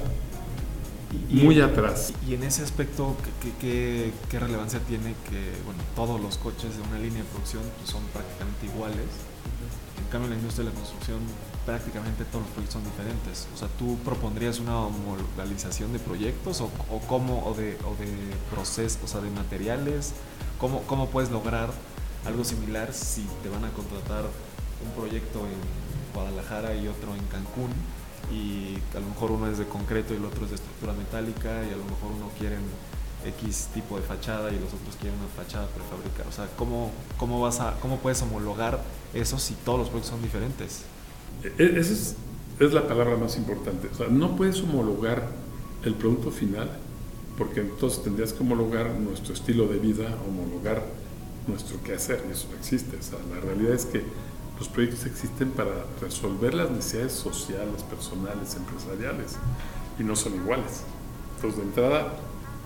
muy 1.31 1.61
atrás. 1.61 2.13
Y 2.27 2.35
en 2.35 2.43
ese 2.43 2.63
aspecto, 2.63 3.17
¿qué, 3.61 4.13
relevancia 4.33 4.81
tiene 4.81 5.15
que 5.29 5.53
bueno, 5.65 5.83
todos 5.97 6.21
los 6.21 6.37
coches 6.37 6.77
de 6.77 6.83
una 6.83 6.99
línea 6.99 7.23
de 7.23 7.29
producción 7.29 7.63
son 7.85 8.03
prácticamente 8.13 8.67
iguales? 8.67 9.07
En 9.99 10.11
cambio, 10.11 10.27
en 10.27 10.31
la 10.31 10.37
industria 10.37 10.67
de 10.67 10.71
la 10.71 10.77
construcción 10.77 11.19
prácticamente 11.67 12.25
todos 12.25 12.45
los 12.45 12.53
proyectos 12.53 12.81
son 12.81 12.85
diferentes. 12.85 13.47
O 13.55 13.59
sea, 13.59 13.69
¿tú 13.79 13.99
propondrías 13.99 14.59
una 14.59 14.79
homologación 14.79 15.93
de 15.93 15.99
proyectos 15.99 16.63
o, 16.63 16.71
o 16.91 17.01
cómo, 17.07 17.47
o 17.47 17.53
de, 17.53 17.77
o 17.85 17.95
de 17.97 18.09
procesos, 18.51 18.99
o 19.05 19.07
sea, 19.07 19.21
de 19.21 19.31
materiales? 19.31 20.15
¿Cómo, 20.59 20.83
¿Cómo 20.83 21.09
puedes 21.09 21.31
lograr 21.31 21.71
algo 22.25 22.45
similar 22.45 22.93
si 22.95 23.27
te 23.43 23.49
van 23.49 23.65
a 23.65 23.71
contratar 23.73 24.25
un 24.25 24.91
proyecto 24.97 25.41
en 25.41 26.15
Guadalajara 26.15 26.75
y 26.75 26.89
otro 26.89 27.15
en 27.15 27.25
Cancún? 27.27 27.71
Y 28.31 28.79
a 28.97 29.01
lo 29.01 29.07
mejor 29.07 29.33
uno 29.33 29.51
es 29.51 29.59
de 29.59 29.67
concreto 29.67 30.15
y 30.15 30.17
el 30.17 30.25
otro 30.25 30.45
es 30.45 30.51
de 30.51 30.57
estructura 30.57 30.93
metálica 30.93 31.63
y 31.65 31.73
a 31.73 31.77
lo 31.77 31.85
mejor 31.85 32.13
uno 32.17 32.31
quieren 32.39 32.61
X 33.25 33.69
tipo 33.75 33.97
de 33.97 34.03
fachada 34.03 34.51
y 34.51 34.59
los 34.59 34.73
otros 34.73 34.97
quieren 35.01 35.19
una 35.19 35.29
fachada 35.29 35.67
prefabricada. 35.69 36.29
O 36.29 36.33
sea, 36.33 36.49
¿cómo, 36.57 36.91
cómo, 37.17 37.41
vas 37.41 37.61
a, 37.61 37.79
cómo 37.81 37.99
puedes 37.99 38.21
homologar 38.23 38.83
eso 39.15 39.39
si 39.39 39.55
todos 39.55 39.79
los 39.79 39.89
proyectos 39.89 40.11
son 40.11 40.23
diferentes? 40.23 40.83
E, 41.43 41.63
e, 41.63 41.79
esa 41.81 41.93
es, 41.93 42.17
es, 42.61 42.73
la 42.73 42.87
palabra 42.87 43.17
más 43.17 43.37
importante. 43.37 43.89
O 43.93 43.95
sea, 43.95 44.09
no 44.09 44.37
puedes 44.37 44.61
homologar 44.63 45.29
el 45.85 45.95
producto 45.95 46.31
final 46.31 46.71
porque 47.37 47.61
entonces 47.61 48.03
tendrías 48.03 48.33
que 48.33 48.43
homologar 48.43 48.91
nuestro 48.95 49.35
estilo 49.35 49.67
de 49.67 49.79
vida, 49.79 50.17
homologar 50.29 50.85
nuestro 51.47 51.83
quehacer 51.83 52.25
y 52.29 52.33
eso 52.33 52.49
no 52.51 52.57
existe. 52.59 52.97
O 52.97 53.03
sea, 53.03 53.19
la 53.33 53.41
realidad 53.41 53.75
es 53.75 53.87
que 53.87 54.03
los 54.59 54.69
proyectos 54.69 55.07
existen 55.07 55.51
para 55.51 55.71
resolver 56.01 56.53
las 56.53 56.71
necesidades 56.71 57.13
sociales, 57.13 57.83
personales, 57.85 58.57
empresariales 58.57 59.37
y 59.99 60.03
no 60.03 60.17
son 60.17 60.35
iguales. 60.35 60.83
Entonces, 61.37 61.61
de 61.61 61.67
entrada, 61.67 62.15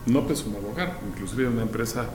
no 0.07 0.23
puedes 0.23 0.43
homologar. 0.47 1.01
Inclusive 1.07 1.49
una 1.49 1.63
empresa 1.63 2.07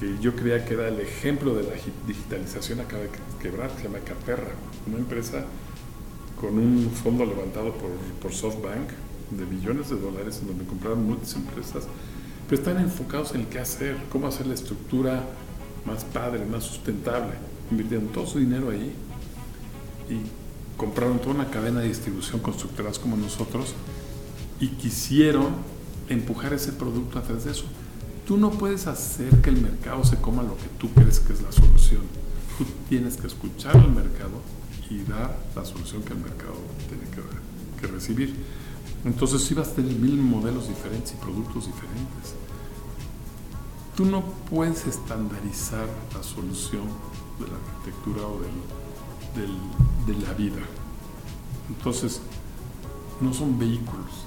que 0.00 0.18
yo 0.18 0.34
creía 0.34 0.64
que 0.64 0.74
era 0.74 0.88
el 0.88 0.98
ejemplo 1.00 1.54
de 1.54 1.64
la 1.64 1.74
digitalización 2.06 2.80
acaba 2.80 3.02
de 3.02 3.10
quebrar, 3.40 3.70
se 3.76 3.84
llama 3.84 3.98
Caperra, 3.98 4.52
una 4.86 4.98
empresa 4.98 5.44
con 6.40 6.58
un 6.58 6.90
fondo 6.90 7.26
levantado 7.26 7.72
por, 8.20 8.32
SoftBank 8.32 8.88
de 9.30 9.44
billones 9.44 9.90
de 9.90 9.96
dólares 9.96 10.38
en 10.40 10.48
donde 10.48 10.64
compraron 10.64 11.06
muchas 11.06 11.36
empresas, 11.36 11.86
pero 12.48 12.60
están 12.60 12.78
enfocados 12.82 13.34
en 13.34 13.46
qué 13.46 13.60
hacer, 13.60 13.96
cómo 14.10 14.26
hacer 14.26 14.46
la 14.46 14.54
estructura 14.54 15.22
más 15.86 16.04
padre, 16.04 16.44
más 16.46 16.64
sustentable 16.64 17.51
invirtieron 17.72 18.08
todo 18.08 18.26
su 18.26 18.38
dinero 18.38 18.70
ahí 18.70 18.92
y 20.08 20.76
compraron 20.76 21.18
toda 21.18 21.34
una 21.34 21.50
cadena 21.50 21.80
de 21.80 21.88
distribución 21.88 22.40
constructoras 22.40 22.98
como 22.98 23.16
nosotros 23.16 23.74
y 24.60 24.68
quisieron 24.68 25.48
empujar 26.08 26.52
ese 26.52 26.72
producto 26.72 27.18
a 27.18 27.22
través 27.22 27.44
de 27.44 27.52
eso. 27.52 27.64
Tú 28.26 28.36
no 28.36 28.50
puedes 28.50 28.86
hacer 28.86 29.40
que 29.40 29.50
el 29.50 29.60
mercado 29.60 30.04
se 30.04 30.16
coma 30.16 30.42
lo 30.42 30.56
que 30.56 30.68
tú 30.78 30.88
crees 30.90 31.20
que 31.20 31.32
es 31.32 31.42
la 31.42 31.50
solución. 31.50 32.02
Tú 32.58 32.64
tienes 32.88 33.16
que 33.16 33.26
escuchar 33.26 33.76
al 33.76 33.90
mercado 33.90 34.40
y 34.88 35.02
dar 35.04 35.36
la 35.56 35.64
solución 35.64 36.02
que 36.02 36.12
el 36.12 36.20
mercado 36.20 36.54
tiene 36.88 37.04
que, 37.10 37.80
que 37.80 37.92
recibir. 37.92 38.34
Entonces 39.04 39.42
sí 39.42 39.54
vas 39.54 39.68
a 39.68 39.74
tener 39.74 39.94
mil 39.94 40.16
modelos 40.16 40.68
diferentes 40.68 41.12
y 41.12 41.16
productos 41.16 41.66
diferentes. 41.66 42.34
Tú 43.96 44.04
no 44.04 44.22
puedes 44.48 44.86
estandarizar 44.86 45.86
la 46.14 46.22
solución 46.22 46.88
de 47.42 47.48
la 47.50 47.56
arquitectura 47.56 48.26
o 48.26 48.40
de 50.06 50.14
la 50.14 50.32
vida. 50.34 50.62
Entonces, 51.68 52.20
no 53.20 53.32
son 53.32 53.58
vehículos. 53.58 54.26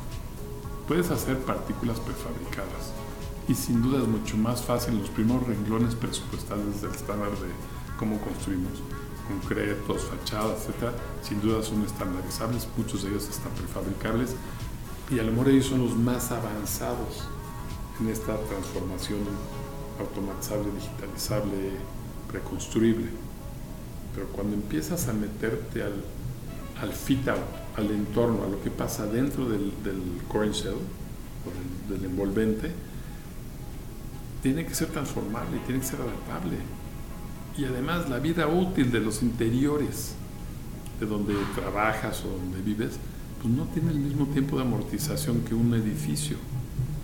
Puedes 0.88 1.12
hacer 1.12 1.40
partículas 1.40 2.00
prefabricadas 2.00 2.94
y 3.48 3.54
sin 3.54 3.82
duda 3.82 4.02
es 4.02 4.08
mucho 4.08 4.38
más 4.38 4.62
fácil 4.62 4.98
los 4.98 5.10
primeros 5.10 5.46
renglones 5.46 5.96
presupuestales 5.96 6.82
del 6.82 6.92
estándar 6.92 7.32
de 7.32 7.50
cómo 7.98 8.20
construimos 8.20 8.82
concretos, 9.28 10.04
fachadas, 10.04 10.68
etc. 10.68 10.94
Sin 11.22 11.42
duda 11.42 11.62
son 11.64 11.84
estandarizables, 11.84 12.68
muchos 12.78 13.04
de 13.04 13.10
ellos 13.10 13.28
están 13.28 13.52
prefabricables 13.54 14.36
y 15.12 15.20
a 15.20 15.24
lo 15.24 15.32
mejor 15.32 15.50
ellos 15.50 15.66
son 15.68 15.84
los 15.84 15.96
más 15.96 16.32
avanzados 16.32 17.28
en 18.00 18.10
esta 18.10 18.38
transformación 18.38 19.20
automatizable, 20.00 20.72
digitalizable, 20.72 21.72
reconstruible. 22.32 23.08
Pero 24.14 24.28
cuando 24.28 24.56
empiezas 24.56 25.08
a 25.08 25.14
meterte 25.14 25.84
al, 25.84 25.94
al 26.82 26.94
fit 26.94 27.28
out, 27.28 27.40
al 27.78 27.92
entorno, 27.92 28.44
a 28.44 28.48
lo 28.48 28.62
que 28.64 28.72
pasa 28.72 29.06
dentro 29.06 29.50
del, 29.50 29.72
del 29.84 30.52
shell, 30.52 30.76
o 31.46 31.94
del, 31.94 32.06
envolvente, 32.06 32.72
tiene 34.42 34.66
que 34.66 34.74
ser 34.74 34.88
transformable, 34.90 35.60
tiene 35.66 35.82
que 35.82 35.88
ser 35.88 36.00
adaptable. 36.02 36.58
Y 37.58 37.66
además 37.66 38.10
la 38.10 38.20
vida 38.20 38.48
útil 38.48 38.92
de 38.92 39.00
los 39.00 39.22
interiores, 39.22 40.14
de 41.00 41.06
donde 41.06 41.34
trabajas 41.56 42.24
o 42.24 42.30
donde 42.30 42.62
vives, 42.62 42.98
pues 43.42 43.54
no 43.54 43.66
tiene 43.66 43.92
el 43.92 44.00
mismo 44.00 44.28
tiempo 44.28 44.56
de 44.58 44.64
amortización 44.64 45.42
que 45.42 45.54
un 45.54 45.74
edificio. 45.74 46.38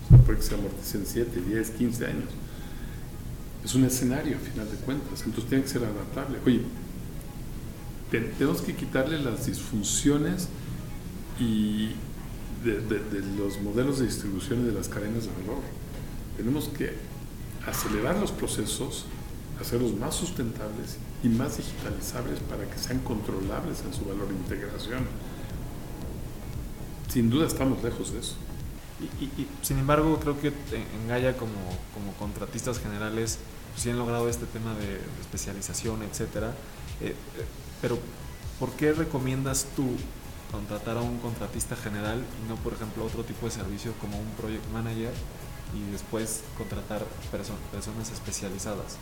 O 0.06 0.08
sea, 0.08 0.18
puede 0.18 0.38
que 0.38 0.44
se 0.44 0.54
amortice 0.54 0.98
en 0.98 1.06
7, 1.06 1.42
10, 1.42 1.70
15 1.70 2.06
años 2.06 2.28
es 3.64 3.74
un 3.74 3.84
escenario 3.84 4.36
a 4.36 4.40
final 4.40 4.70
de 4.70 4.76
cuentas, 4.78 5.22
entonces 5.24 5.48
tiene 5.48 5.64
que 5.64 5.70
ser 5.70 5.84
adaptable. 5.84 6.38
Oye, 6.44 6.62
tenemos 8.10 8.60
que 8.60 8.74
quitarle 8.74 9.18
las 9.18 9.46
disfunciones 9.46 10.48
y 11.38 11.90
de, 12.64 13.22
los 13.36 13.60
modelos 13.60 13.98
de 13.98 14.06
distribución 14.06 14.60
y 14.60 14.64
de 14.64 14.72
las 14.72 14.88
cadenas 14.88 15.24
de 15.24 15.30
valor. 15.42 15.62
Tenemos 16.36 16.68
que 16.68 16.94
acelerar 17.66 18.18
los 18.18 18.32
procesos, 18.32 19.06
hacerlos 19.60 19.94
más 19.94 20.14
sustentables 20.14 20.98
y 21.22 21.28
más 21.28 21.56
digitalizables 21.56 22.40
para 22.40 22.68
que 22.68 22.78
sean 22.78 22.98
controlables 23.00 23.82
en 23.86 23.94
su 23.94 24.04
valor 24.04 24.28
de 24.28 24.34
integración. 24.34 25.06
Sin 27.08 27.30
duda 27.30 27.46
estamos 27.46 27.82
lejos 27.82 28.12
de 28.12 28.20
eso. 28.20 28.34
Y, 29.20 29.46
sin 29.62 29.78
embargo, 29.78 30.18
creo 30.20 30.40
que 30.40 30.48
en 30.48 31.08
Gaia 31.08 31.36
como, 31.36 31.52
como 31.94 32.12
contratistas 32.18 32.78
generales 32.78 33.38
pues, 33.72 33.82
sí 33.82 33.90
han 33.90 33.98
logrado 33.98 34.28
este 34.28 34.46
tema 34.46 34.74
de, 34.74 35.00
especialización, 35.20 36.02
etcétera. 36.02 36.48
Eh, 37.00 37.08
eh, 37.08 37.14
pero, 37.80 37.98
¿por 38.60 38.70
qué 38.72 38.92
recomiendas 38.92 39.66
tú 39.74 39.86
contratar 40.50 40.98
a 40.98 41.00
un 41.00 41.18
contratista 41.18 41.74
general 41.76 42.22
y 42.44 42.48
no, 42.48 42.56
por 42.56 42.74
ejemplo, 42.74 43.04
otro 43.04 43.24
tipo 43.24 43.46
de 43.46 43.52
servicio 43.52 43.92
como 44.00 44.18
un 44.18 44.28
project 44.32 44.64
manager 44.72 45.12
y 45.74 45.90
después 45.90 46.42
contratar 46.58 47.02
personas 47.30 48.10
especializadas? 48.12 48.98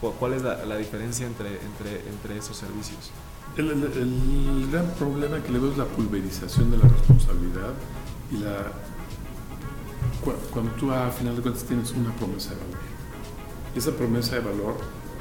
¿Cuál 0.00 0.34
es 0.34 0.42
la, 0.42 0.76
diferencia 0.76 1.26
entre, 1.26 1.60
entre, 1.62 2.08
entre 2.08 2.38
esos 2.38 2.56
servicios? 2.56 3.10
El, 3.56 3.70
el, 3.70 4.68
gran 4.70 4.88
problema 4.94 5.42
que 5.42 5.50
le 5.50 5.58
veo 5.58 5.72
es 5.72 5.76
la 5.78 5.84
pulverización 5.84 6.70
de 6.70 6.78
la 6.78 6.88
responsabilidad 6.88 7.74
y 8.30 8.38
la 8.38 8.72
cuando 10.52 10.72
tú 10.72 10.90
a 10.90 11.10
final 11.10 11.36
de 11.36 11.42
cuentas 11.42 11.64
tienes 11.64 11.90
una 11.92 12.14
promesa 12.16 12.50
de 12.50 12.56
valor. 12.56 12.78
Esa 13.74 13.90
promesa 13.92 14.36
de 14.36 14.40
valor 14.40 14.76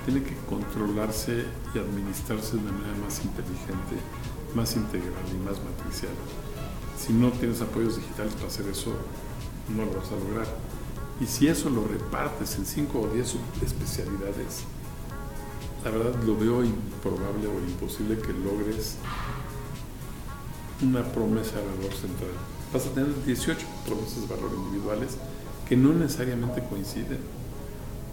tiene 0.05 0.23
que 0.23 0.35
controlarse 0.49 1.45
y 1.73 1.79
administrarse 1.79 2.57
de 2.57 2.63
una 2.63 2.71
manera 2.71 2.97
más 3.03 3.23
inteligente, 3.23 3.95
más 4.55 4.75
integral 4.75 5.23
y 5.31 5.37
más 5.37 5.57
matricial. 5.63 6.11
Si 6.97 7.13
no 7.13 7.31
tienes 7.31 7.61
apoyos 7.61 7.97
digitales 7.97 8.33
para 8.33 8.47
hacer 8.47 8.67
eso, 8.67 8.93
no 9.75 9.85
lo 9.85 9.93
vas 9.93 10.11
a 10.11 10.15
lograr. 10.15 10.47
Y 11.19 11.25
si 11.25 11.47
eso 11.47 11.69
lo 11.69 11.87
repartes 11.87 12.55
en 12.57 12.65
5 12.65 12.99
o 12.99 13.07
10 13.07 13.35
especialidades, 13.63 14.63
la 15.83 15.91
verdad 15.91 16.15
lo 16.23 16.35
veo 16.35 16.63
improbable 16.63 17.47
o 17.47 17.59
imposible 17.67 18.17
que 18.19 18.33
logres 18.33 18.97
una 20.81 21.03
promesa 21.03 21.57
de 21.57 21.65
valor 21.65 21.93
central. 21.93 22.50
Vas 22.73 22.85
a 22.85 22.89
tener 22.91 23.09
18 23.25 23.59
promesas 23.85 24.21
de 24.21 24.33
valor 24.33 24.51
individuales 24.55 25.17
que 25.67 25.75
no 25.75 25.93
necesariamente 25.93 26.63
coinciden. 26.63 27.19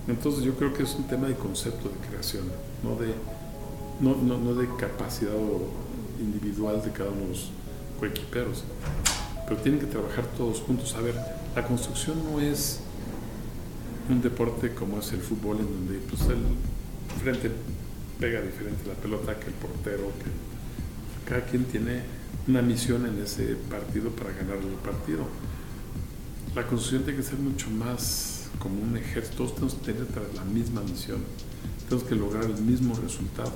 Entonces 0.09 0.43
yo 0.43 0.55
creo 0.55 0.73
que 0.73 0.83
es 0.83 0.95
un 0.95 1.05
tema 1.05 1.29
de 1.29 1.35
concepto 1.35 1.89
de 1.89 2.09
creación, 2.09 2.45
no 2.83 2.97
de, 2.97 3.15
no, 4.01 4.17
no, 4.17 4.55
de 4.55 4.67
capacidad 4.77 5.33
individual 6.19 6.83
de 6.83 6.91
cada 6.91 7.11
uno 7.11 7.23
de 7.23 7.29
los 7.29 7.51
coequiperos. 8.01 8.65
Pero 9.47 9.61
tienen 9.61 9.81
que 9.81 9.87
trabajar 9.87 10.27
todos 10.37 10.61
juntos. 10.61 10.95
A 10.95 11.01
ver, 11.01 11.15
la 11.55 11.67
construcción 11.67 12.19
no 12.33 12.41
es 12.41 12.81
un 14.09 14.23
deporte 14.23 14.75
como 14.75 14.99
es 14.99 15.13
el 15.13 15.21
fútbol, 15.21 15.59
en 15.59 15.67
donde 15.67 15.99
pues, 15.99 16.23
el 16.23 16.39
frente 17.21 17.51
pega 18.19 18.41
diferente 18.41 18.89
la 18.89 18.95
pelota 18.95 19.39
que 19.39 19.47
el 19.47 19.55
portero, 19.55 20.11
que 20.19 21.29
cada 21.29 21.45
quien 21.45 21.65
tiene 21.65 22.03
una 22.49 22.63
misión 22.63 23.05
en 23.05 23.23
ese 23.23 23.57
partido 23.71 24.11
para 24.11 24.33
ganar 24.33 24.57
el 24.57 24.75
partido. 24.83 25.27
La 26.55 26.67
construcción 26.67 27.05
tiene 27.05 27.19
que 27.19 27.25
ser 27.25 27.39
mucho 27.39 27.69
más 27.71 28.49
como 28.59 28.81
un 28.83 28.97
ejército, 28.97 29.45
todos 29.45 29.55
tenemos 29.55 29.75
que 29.75 29.93
tener 29.93 30.35
la 30.35 30.45
misma 30.45 30.81
misión, 30.81 31.19
tenemos 31.89 32.09
que 32.09 32.15
lograr 32.15 32.45
el 32.45 32.61
mismo 32.63 32.97
resultado. 32.97 33.53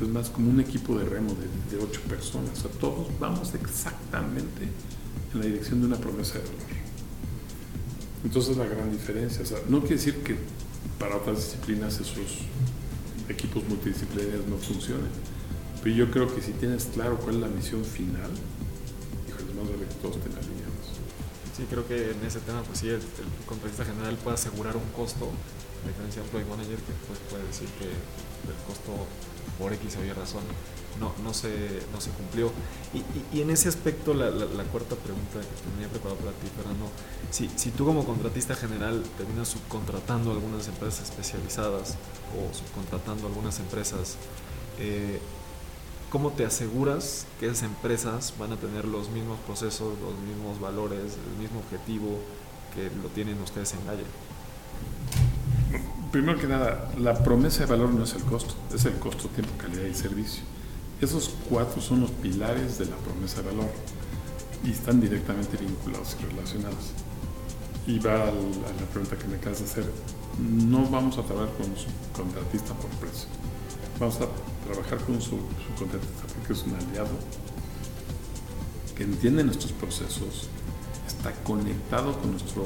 Es 0.00 0.08
más 0.08 0.30
como 0.30 0.50
un 0.50 0.58
equipo 0.58 0.98
de 0.98 1.04
remo 1.04 1.36
de, 1.70 1.76
ocho 1.78 2.00
personas, 2.08 2.58
o 2.58 2.62
sea, 2.62 2.70
todos 2.80 3.08
vamos 3.20 3.54
exactamente 3.54 4.68
en 5.32 5.40
la 5.40 5.46
dirección 5.46 5.80
de 5.80 5.86
una 5.86 5.96
promesa 5.96 6.38
de 6.38 6.44
valor. 6.44 6.54
Entonces 8.24 8.52
es 8.52 8.56
la 8.56 8.66
gran 8.66 8.90
diferencia, 8.90 9.44
o 9.44 9.70
no 9.70 9.80
quiere 9.80 9.96
decir 9.96 10.16
que 10.24 10.36
para 10.98 11.16
otras 11.16 11.36
disciplinas 11.36 12.00
esos 12.00 12.38
equipos 13.28 13.62
multidisciplinarios 13.68 14.46
no 14.48 14.56
funcionen, 14.56 15.10
pero 15.84 15.96
yo 15.96 16.10
creo 16.10 16.34
que 16.34 16.40
si 16.40 16.52
tienes 16.52 16.86
claro 16.94 17.18
cuál 17.18 17.34
es 17.36 17.40
la 17.42 17.48
misión 17.48 17.84
final, 17.84 18.32
híjole, 19.28 19.52
más 19.52 19.68
vale 19.68 19.84
que 19.84 19.94
todos 20.00 20.16
estén 20.16 20.32
alineados. 20.32 20.96
Sí, 21.54 21.66
creo 21.68 21.86
que 21.86 22.12
en 22.12 22.24
ese 22.24 22.40
tema, 22.40 22.62
pues 22.62 22.78
sí, 22.78 22.88
el, 22.88 22.96
el 23.04 23.84
general 23.86 24.16
puede 24.24 24.34
asegurar 24.34 24.78
un 24.78 24.88
costo, 24.96 25.28
a 25.28 25.88
diferencia 25.88 26.22
de 26.22 26.28
project 26.30 26.48
manager 26.48 26.78
que 26.78 26.92
pues, 27.06 27.18
puede 27.28 27.44
decir 27.44 27.68
que 27.76 27.84
el 27.84 28.58
costo 28.66 28.96
por 29.58 29.74
X 29.74 29.98
o 30.00 30.14
razón 30.18 30.42
no, 30.98 31.12
no, 31.22 31.34
se, 31.34 31.52
no 31.92 32.00
se 32.00 32.08
cumplió. 32.16 32.50
Y, 32.96 33.36
y, 33.36 33.42
en 33.42 33.50
ese 33.50 33.68
aspecto, 33.68 34.14
la, 34.14 34.30
la, 34.30 34.64
cuarta 34.64 34.96
pregunta 34.96 35.40
que 35.40 35.70
tenía 35.70 35.88
preparado 35.90 36.16
para 36.16 36.32
ti, 36.32 36.48
Fernando, 36.56 36.88
si, 37.30 37.50
si 37.56 37.70
tú 37.72 37.84
como 37.84 38.06
contratista 38.06 38.54
general 38.54 39.02
terminas 39.18 39.48
subcontratando 39.48 40.30
algunas 40.32 40.66
empresas 40.66 41.10
especializadas 41.10 41.98
o 42.32 42.54
subcontratando 42.56 43.26
algunas 43.26 43.60
empresas, 43.60 44.16
eh, 44.78 45.20
¿cómo 46.14 46.30
te 46.30 46.46
aseguras 46.46 47.26
que 47.40 47.46
esas 47.46 47.64
empresas 47.64 48.34
van 48.38 48.52
a 48.52 48.56
tener 48.56 48.84
los 48.84 49.10
mismos 49.10 49.36
procesos, 49.40 49.98
los 49.98 50.14
mismos 50.20 50.60
valores, 50.60 51.00
el 51.00 51.42
mismo 51.42 51.58
objetivo 51.58 52.20
que 52.72 52.84
lo 53.02 53.08
tienen 53.08 53.42
ustedes 53.42 53.74
en 53.74 53.84
Gaia? 53.84 54.04
Primero 56.12 56.38
que 56.38 56.46
nada, 56.46 56.88
la 57.00 57.14
promesa 57.24 57.64
de 57.64 57.66
valor 57.66 57.92
no 57.92 58.04
es 58.04 58.14
el 58.14 58.22
costo, 58.22 58.54
es 58.72 58.84
el 58.84 58.96
costo, 59.00 59.26
tiempo, 59.30 59.54
calidad 59.58 59.86
y 59.86 59.94
servicio. 59.94 60.44
Esos 61.00 61.34
cuatro 61.50 61.82
son 61.82 62.02
los 62.02 62.12
pilares 62.12 62.78
de 62.78 62.84
la 62.84 62.94
promesa 62.94 63.42
de 63.42 63.48
valor 63.48 63.70
y 64.62 64.70
están 64.70 65.00
directamente 65.00 65.56
vinculados 65.56 66.16
y 66.20 66.26
relacionados. 66.26 66.92
Y 67.88 67.98
va 67.98 68.22
a 68.22 68.26
la 68.26 68.86
pregunta 68.92 69.18
que 69.18 69.26
me 69.26 69.34
acabas 69.34 69.58
de 69.58 69.64
hacer. 69.64 69.90
No 70.38 70.88
vamos 70.88 71.18
a 71.18 71.22
trabajar 71.22 71.52
con 71.56 71.66
un 71.66 71.76
contratista 72.12 72.72
por 72.74 72.90
precio. 73.00 73.26
Vamos 73.98 74.16
a 74.16 74.26
trabajar 74.66 74.98
con 75.04 75.20
su, 75.20 75.38
subcontratista 75.66 76.24
porque 76.34 76.52
es 76.52 76.62
un 76.64 76.74
aliado 76.74 77.16
que 78.96 79.04
entiende 79.04 79.44
nuestros 79.44 79.72
procesos, 79.72 80.48
está 81.06 81.32
conectado 81.42 82.18
con 82.18 82.32
nuestra 82.32 82.62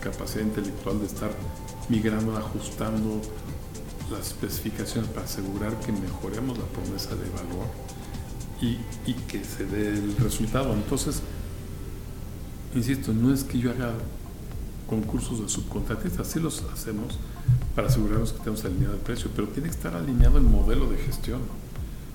capacidad 0.00 0.44
intelectual 0.44 1.00
de 1.00 1.06
estar 1.06 1.30
migrando, 1.88 2.36
ajustando 2.36 3.20
las 4.10 4.28
especificaciones 4.28 5.10
para 5.10 5.24
asegurar 5.24 5.78
que 5.80 5.92
mejoremos 5.92 6.58
la 6.58 6.66
promesa 6.66 7.10
de 7.16 7.28
valor 7.30 7.66
y, 8.60 8.78
y, 9.10 9.14
que 9.28 9.42
se 9.44 9.64
dé 9.66 9.88
el 9.88 10.16
resultado. 10.16 10.72
Entonces, 10.72 11.20
insisto, 12.74 13.12
no 13.12 13.32
es 13.32 13.44
que 13.44 13.58
yo 13.58 13.70
haga 13.70 13.92
concursos 14.88 15.40
de 15.40 15.48
subcontratistas, 15.48 16.28
sí 16.28 16.38
los 16.38 16.62
hacemos 16.72 17.18
para 17.74 17.88
asegurarnos 17.88 18.32
que 18.32 18.38
tenemos 18.38 18.64
alineado 18.64 18.94
el 18.94 19.00
precio, 19.00 19.30
pero 19.34 19.48
tiene 19.48 19.68
que 19.68 19.74
estar 19.74 19.94
alineado 19.94 20.38
el 20.38 20.44
modelo 20.44 20.88
de 20.88 20.96
gestión. 20.96 21.40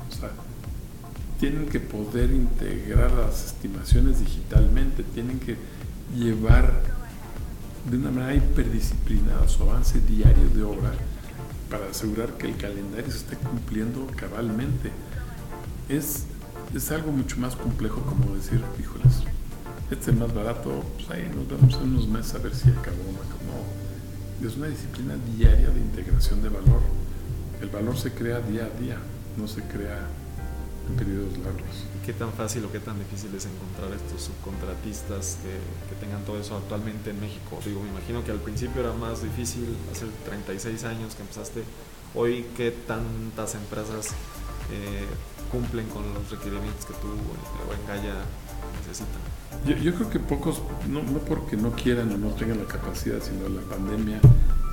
O 0.09 0.15
sea, 0.15 0.31
tienen 1.39 1.67
que 1.67 1.79
poder 1.79 2.31
integrar 2.31 3.11
las 3.11 3.45
estimaciones 3.45 4.19
digitalmente, 4.19 5.03
tienen 5.03 5.39
que 5.39 5.57
llevar 6.15 6.81
de 7.89 7.97
una 7.97 8.11
manera 8.11 8.35
hiperdisciplinada 8.35 9.47
su 9.47 9.63
avance 9.63 10.01
diario 10.01 10.49
de 10.49 10.63
obra 10.63 10.91
para 11.69 11.85
asegurar 11.87 12.37
que 12.37 12.47
el 12.47 12.57
calendario 12.57 13.11
se 13.11 13.19
esté 13.19 13.37
cumpliendo 13.37 14.07
cabalmente. 14.15 14.91
Es, 15.87 16.25
es 16.73 16.91
algo 16.91 17.11
mucho 17.11 17.37
más 17.37 17.55
complejo 17.55 18.01
como 18.01 18.35
decir, 18.35 18.61
híjoles, 18.79 19.23
este 19.91 20.11
es 20.11 20.17
más 20.17 20.33
barato, 20.33 20.83
pues 20.95 21.09
ahí 21.09 21.31
nos 21.33 21.47
vemos 21.47 21.73
en 21.75 21.89
unos 21.89 22.07
meses 22.07 22.35
a 22.35 22.39
ver 22.39 22.53
si 22.53 22.69
acabó 22.69 23.01
o 23.01 23.13
no 23.13 23.19
acabó. 23.19 23.78
Es 24.45 24.55
una 24.55 24.67
disciplina 24.67 25.15
diaria 25.35 25.69
de 25.69 25.81
integración 25.81 26.41
de 26.41 26.47
valor. 26.47 26.81
El 27.61 27.67
valor 27.67 27.97
se 27.97 28.13
crea 28.13 28.39
día 28.39 28.69
a 28.73 28.79
día, 28.79 28.97
no 29.35 29.49
se 29.49 29.61
crea 29.63 30.07
en 30.87 30.95
periodos 30.95 31.37
largos. 31.39 31.83
¿Qué 32.05 32.13
tan 32.13 32.31
fácil 32.31 32.63
o 32.63 32.71
qué 32.71 32.79
tan 32.79 32.97
difícil 32.97 33.35
es 33.35 33.45
encontrar 33.45 33.91
estos 33.91 34.23
subcontratistas 34.23 35.39
que, 35.43 35.95
tengan 35.99 36.23
todo 36.23 36.39
eso 36.39 36.55
actualmente 36.55 37.09
en 37.09 37.19
México? 37.19 37.59
Digo, 37.65 37.83
me 37.83 37.89
imagino 37.89 38.23
que 38.23 38.31
al 38.31 38.39
principio 38.39 38.81
era 38.81 38.93
más 38.93 39.21
difícil, 39.21 39.75
hace 39.91 40.05
36 40.23 40.85
años 40.85 41.15
que 41.15 41.21
empezaste. 41.21 41.63
Hoy, 42.15 42.45
¿qué 42.55 42.71
tantas 42.71 43.55
empresas 43.55 44.07
eh, 44.71 45.03
cumplen 45.51 45.85
con 45.89 46.13
los 46.13 46.31
requerimientos 46.31 46.85
que 46.85 46.93
tú 46.93 47.09
o 47.09 47.73
en 47.73 47.85
Gaia 47.87 48.15
Yo, 49.65 49.93
creo 49.93 50.09
que 50.09 50.19
pocos, 50.19 50.61
no, 50.87 51.01
porque 51.19 51.57
no 51.57 51.71
quieran 51.71 52.11
o 52.13 52.17
no 52.17 52.29
tengan 52.29 52.59
la 52.59 52.65
capacidad, 52.65 53.21
sino 53.21 53.49
la 53.49 53.61
pandemia 53.61 54.19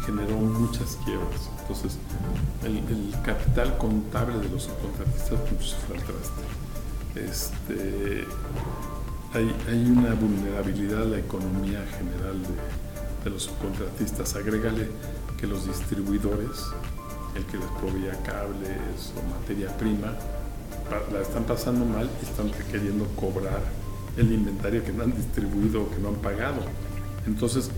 generó 0.04 0.36
muchas 0.36 0.96
quiebras. 1.04 1.50
Entonces, 1.60 1.98
el, 2.64 2.82
capital 3.22 3.76
contable 3.78 4.38
de 4.38 4.48
los 4.48 4.64
subcontratistas 4.64 5.40
pues, 5.50 5.70
se 5.70 5.76
fue. 5.76 5.96
Este, 7.16 8.26
hay, 9.34 9.90
una 9.90 10.14
vulnerabilidad 10.14 11.02
a 11.02 11.06
la 11.06 11.18
economía 11.18 11.84
general 11.98 12.40
de, 13.24 13.30
los 13.30 13.42
subcontratistas. 13.42 14.36
Agrégale 14.36 14.88
que 15.36 15.48
los 15.48 15.66
distribuidores, 15.66 16.64
el 17.34 17.44
que 17.46 17.58
les 17.58 17.66
proveía 17.80 18.12
cables 18.22 19.12
o 19.16 19.40
materia 19.40 19.76
prima, 19.76 20.14
la 21.12 21.20
están 21.20 21.42
pasando 21.42 21.84
mal 21.84 22.08
y 22.22 22.24
están 22.24 22.52
queriendo 22.70 23.04
cobrar 23.16 23.60
el 24.16 24.32
inventario 24.32 24.82
que 24.84 24.92
no 24.92 25.04
han 25.04 25.14
distribuido 25.14 25.82
o 25.82 25.90
que 25.90 25.98
no 25.98 26.08
han 26.08 26.16
pagado. 26.16 26.62
Entonces, 27.26 27.70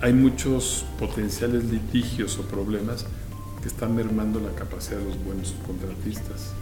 hay 0.00 0.12
muchos 0.12 0.84
potenciales 0.98 1.64
litigios 1.64 2.38
o 2.38 2.42
problemas 2.42 3.04
que 3.60 3.68
están 3.68 3.96
mermando 3.96 4.40
la 4.40 4.54
capacidad 4.54 4.98
de 4.98 5.04
los 5.04 5.24
buenos 5.24 5.48
subcontratistas. 5.48 6.52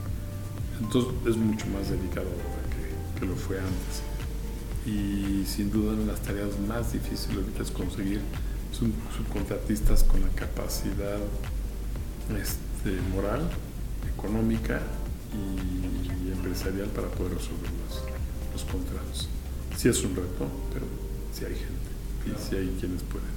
Entonces 0.81 1.13
es 1.27 1.37
mucho 1.37 1.67
más 1.67 1.91
delicado 1.91 2.27
ahora 2.27 3.19
que, 3.19 3.27
lo 3.27 3.37
fue 3.37 3.59
antes. 3.59 4.03
Y 4.87 5.45
sin 5.47 5.71
duda 5.71 5.93
una 5.93 6.03
de 6.03 6.07
las 6.07 6.21
tareas 6.23 6.59
más 6.67 6.93
difíciles 6.93 7.37
ahorita 7.37 7.63
es 7.63 7.71
conseguir 7.71 8.21
subcontratistas 8.73 10.05
con 10.05 10.21
la 10.21 10.29
capacidad 10.29 11.19
este, 12.41 13.01
moral, 13.15 13.49
económica 14.15 14.81
y 15.33 16.31
empresarial 16.33 16.89
para 16.89 17.09
poder 17.09 17.35
resolver 17.35 17.71
los, 18.57 18.65
contratos. 18.65 19.29
Sí 19.77 19.89
es 19.89 20.03
un 20.03 20.17
reto, 20.17 20.47
pero 20.73 20.87
sí 21.33 21.45
hay 21.45 21.55
gente 21.55 21.87
y 22.27 22.49
si 22.49 22.57
hay 22.57 22.77
quienes 22.81 23.03
pueden. 23.03 23.29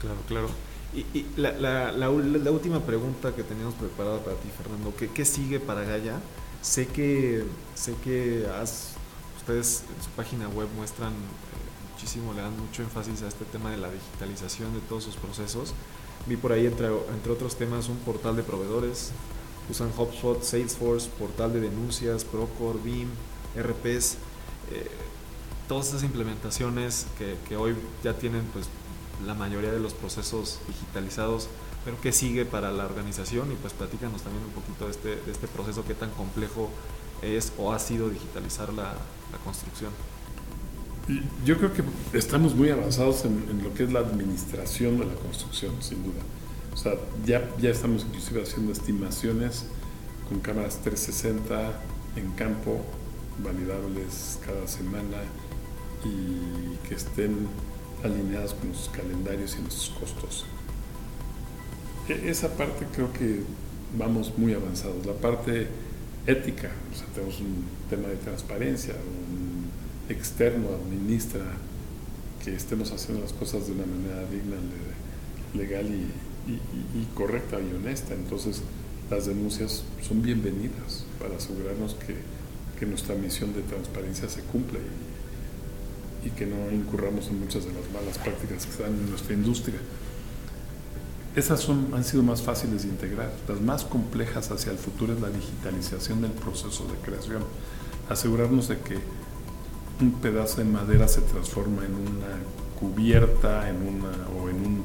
Claro, 0.00 0.18
claro. 0.28 0.48
Y, 0.94 1.26
la, 1.36 1.52
la, 1.52 1.92
la, 1.92 2.10
última 2.50 2.80
pregunta 2.80 3.34
que 3.34 3.42
teníamos 3.42 3.74
preparada 3.74 4.24
para 4.24 4.36
ti, 4.36 4.48
Fernando, 4.56 4.94
¿qué, 4.96 5.08
qué 5.08 5.24
sigue 5.24 5.60
para 5.60 5.82
Gaia? 5.82 6.18
Sé 6.62 6.86
que, 6.86 7.44
sé 7.74 7.94
que 8.02 8.46
has, 8.58 8.94
ustedes 9.36 9.84
en 9.94 10.02
su 10.02 10.10
página 10.10 10.48
web 10.48 10.66
muestran 10.76 11.12
eh, 11.12 11.92
muchísimo, 11.92 12.32
le 12.32 12.40
dan 12.40 12.58
mucho 12.58 12.82
énfasis 12.82 13.22
a 13.22 13.28
este 13.28 13.44
tema 13.44 13.70
de 13.70 13.76
la 13.76 13.90
digitalización 13.90 14.72
de 14.72 14.80
todos 14.80 15.04
sus 15.04 15.16
procesos. 15.16 15.74
Vi 16.26 16.36
por 16.36 16.52
ahí, 16.52 16.66
entre, 16.66 16.86
entre 16.86 17.32
otros 17.32 17.56
temas, 17.56 17.88
un 17.88 17.98
portal 17.98 18.36
de 18.36 18.42
proveedores. 18.42 19.12
Usan 19.70 19.90
HubSpot, 19.96 20.42
Salesforce, 20.42 21.10
portal 21.18 21.52
de 21.52 21.60
denuncias, 21.60 22.24
Procore, 22.24 22.78
BIM, 22.82 23.08
RPs. 23.56 24.16
Todas 25.68 25.88
esas 25.88 26.02
implementaciones 26.02 27.06
que, 27.18 27.36
que, 27.48 27.56
hoy 27.56 27.74
ya 28.02 28.14
tienen 28.14 28.42
pues 28.52 28.66
la 29.26 29.34
mayoría 29.34 29.70
de 29.70 29.80
los 29.80 29.92
procesos 29.92 30.60
digitalizados, 30.66 31.48
pero 31.84 32.00
¿qué 32.00 32.12
sigue 32.12 32.44
para 32.44 32.70
la 32.72 32.86
organización? 32.86 33.52
Y 33.52 33.56
pues 33.56 33.74
platícanos 33.74 34.22
también 34.22 34.44
un 34.44 34.52
poquito 34.52 34.86
de 34.86 34.92
este, 34.92 35.08
de 35.16 35.32
este 35.32 35.46
proceso, 35.46 35.84
qué 35.86 35.94
tan 35.94 36.10
complejo 36.10 36.70
es 37.22 37.52
o 37.58 37.72
ha 37.72 37.78
sido 37.78 38.08
digitalizar 38.08 38.72
la, 38.72 38.94
la 39.32 39.38
construcción. 39.44 39.90
Yo 41.44 41.56
creo 41.56 41.72
que 41.72 41.82
estamos 42.12 42.54
muy 42.54 42.70
avanzados 42.70 43.24
en, 43.24 43.46
en, 43.50 43.62
lo 43.64 43.72
que 43.72 43.84
es 43.84 43.92
la 43.92 44.00
administración 44.00 44.98
de 44.98 45.06
la 45.06 45.14
construcción, 45.14 45.74
sin 45.80 46.02
duda. 46.04 46.20
O 46.74 46.76
sea, 46.76 46.92
ya, 47.24 47.48
ya 47.58 47.70
estamos 47.70 48.04
inclusive 48.04 48.42
haciendo 48.42 48.72
estimaciones 48.72 49.64
con 50.28 50.40
cámaras 50.40 50.80
360 50.82 51.72
en 52.16 52.30
campo, 52.32 52.84
validables 53.42 54.38
cada 54.44 54.66
semana 54.66 55.18
y 56.04 56.76
que 56.86 56.94
estén 56.94 57.48
alineadas 58.02 58.54
con 58.54 58.68
nuestros 58.68 58.96
calendarios 58.96 59.56
y 59.58 59.62
nuestros 59.62 59.90
costos. 59.98 60.44
E, 62.08 62.30
esa 62.30 62.56
parte 62.56 62.86
creo 62.94 63.12
que 63.12 63.42
vamos 63.96 64.36
muy 64.36 64.54
avanzados. 64.54 65.04
La 65.06 65.14
parte 65.14 65.68
ética, 66.26 66.70
o 66.92 66.96
sea, 66.96 67.06
tenemos 67.14 67.40
un 67.40 67.64
tema 67.90 68.08
de 68.08 68.16
transparencia, 68.16 68.94
un 68.94 69.68
externo 70.12 70.68
administra 70.68 71.44
que 72.44 72.54
estemos 72.54 72.92
haciendo 72.92 73.22
las 73.22 73.32
cosas 73.32 73.66
de 73.66 73.72
una 73.72 73.86
manera 73.86 74.28
digna, 74.30 74.56
legal 75.54 75.86
y 75.86 77.14
correcta 77.14 77.58
y 77.60 77.74
honesta. 77.74 78.14
Entonces, 78.14 78.62
las 79.10 79.24
denuncias 79.24 79.84
son 80.06 80.20
bienvenidas 80.20 81.04
para 81.18 81.36
asegurarnos 81.36 81.94
que, 81.94 82.14
que 82.78 82.86
nuestra 82.86 83.14
misión 83.14 83.52
de 83.54 83.62
transparencia 83.62 84.28
se 84.28 84.42
cumple 84.42 84.80
y, 86.24 86.30
que 86.30 86.46
no 86.46 86.70
incurramos 86.70 87.28
en 87.28 87.40
muchas 87.40 87.64
de 87.64 87.72
las 87.72 87.90
malas 87.90 88.18
prácticas 88.18 88.66
que 88.66 88.72
están 88.72 88.88
en 88.88 89.10
nuestra 89.10 89.34
industria. 89.34 89.78
Esas 91.34 91.60
son, 91.60 91.88
han 91.94 92.04
sido 92.04 92.22
más 92.22 92.42
fáciles 92.42 92.82
de 92.82 92.88
integrar. 92.88 93.32
Las 93.48 93.60
más 93.60 93.84
complejas 93.84 94.50
hacia 94.50 94.72
el 94.72 94.78
futuro 94.78 95.14
es 95.14 95.20
la 95.20 95.30
digitalización 95.30 96.20
del 96.22 96.32
proceso 96.32 96.86
de 96.86 96.94
creación. 96.98 97.42
Asegurarnos 98.08 98.68
de 98.68 98.78
que 98.78 98.98
un 100.00 100.12
pedazo 100.12 100.58
de 100.58 100.64
madera 100.64 101.08
se 101.08 101.20
transforma 101.22 101.84
en 101.84 101.94
una 101.94 102.38
cubierta 102.78 103.68
en 103.68 103.76
una, 103.76 104.10
o 104.38 104.48
en 104.48 104.56
un, 104.56 104.84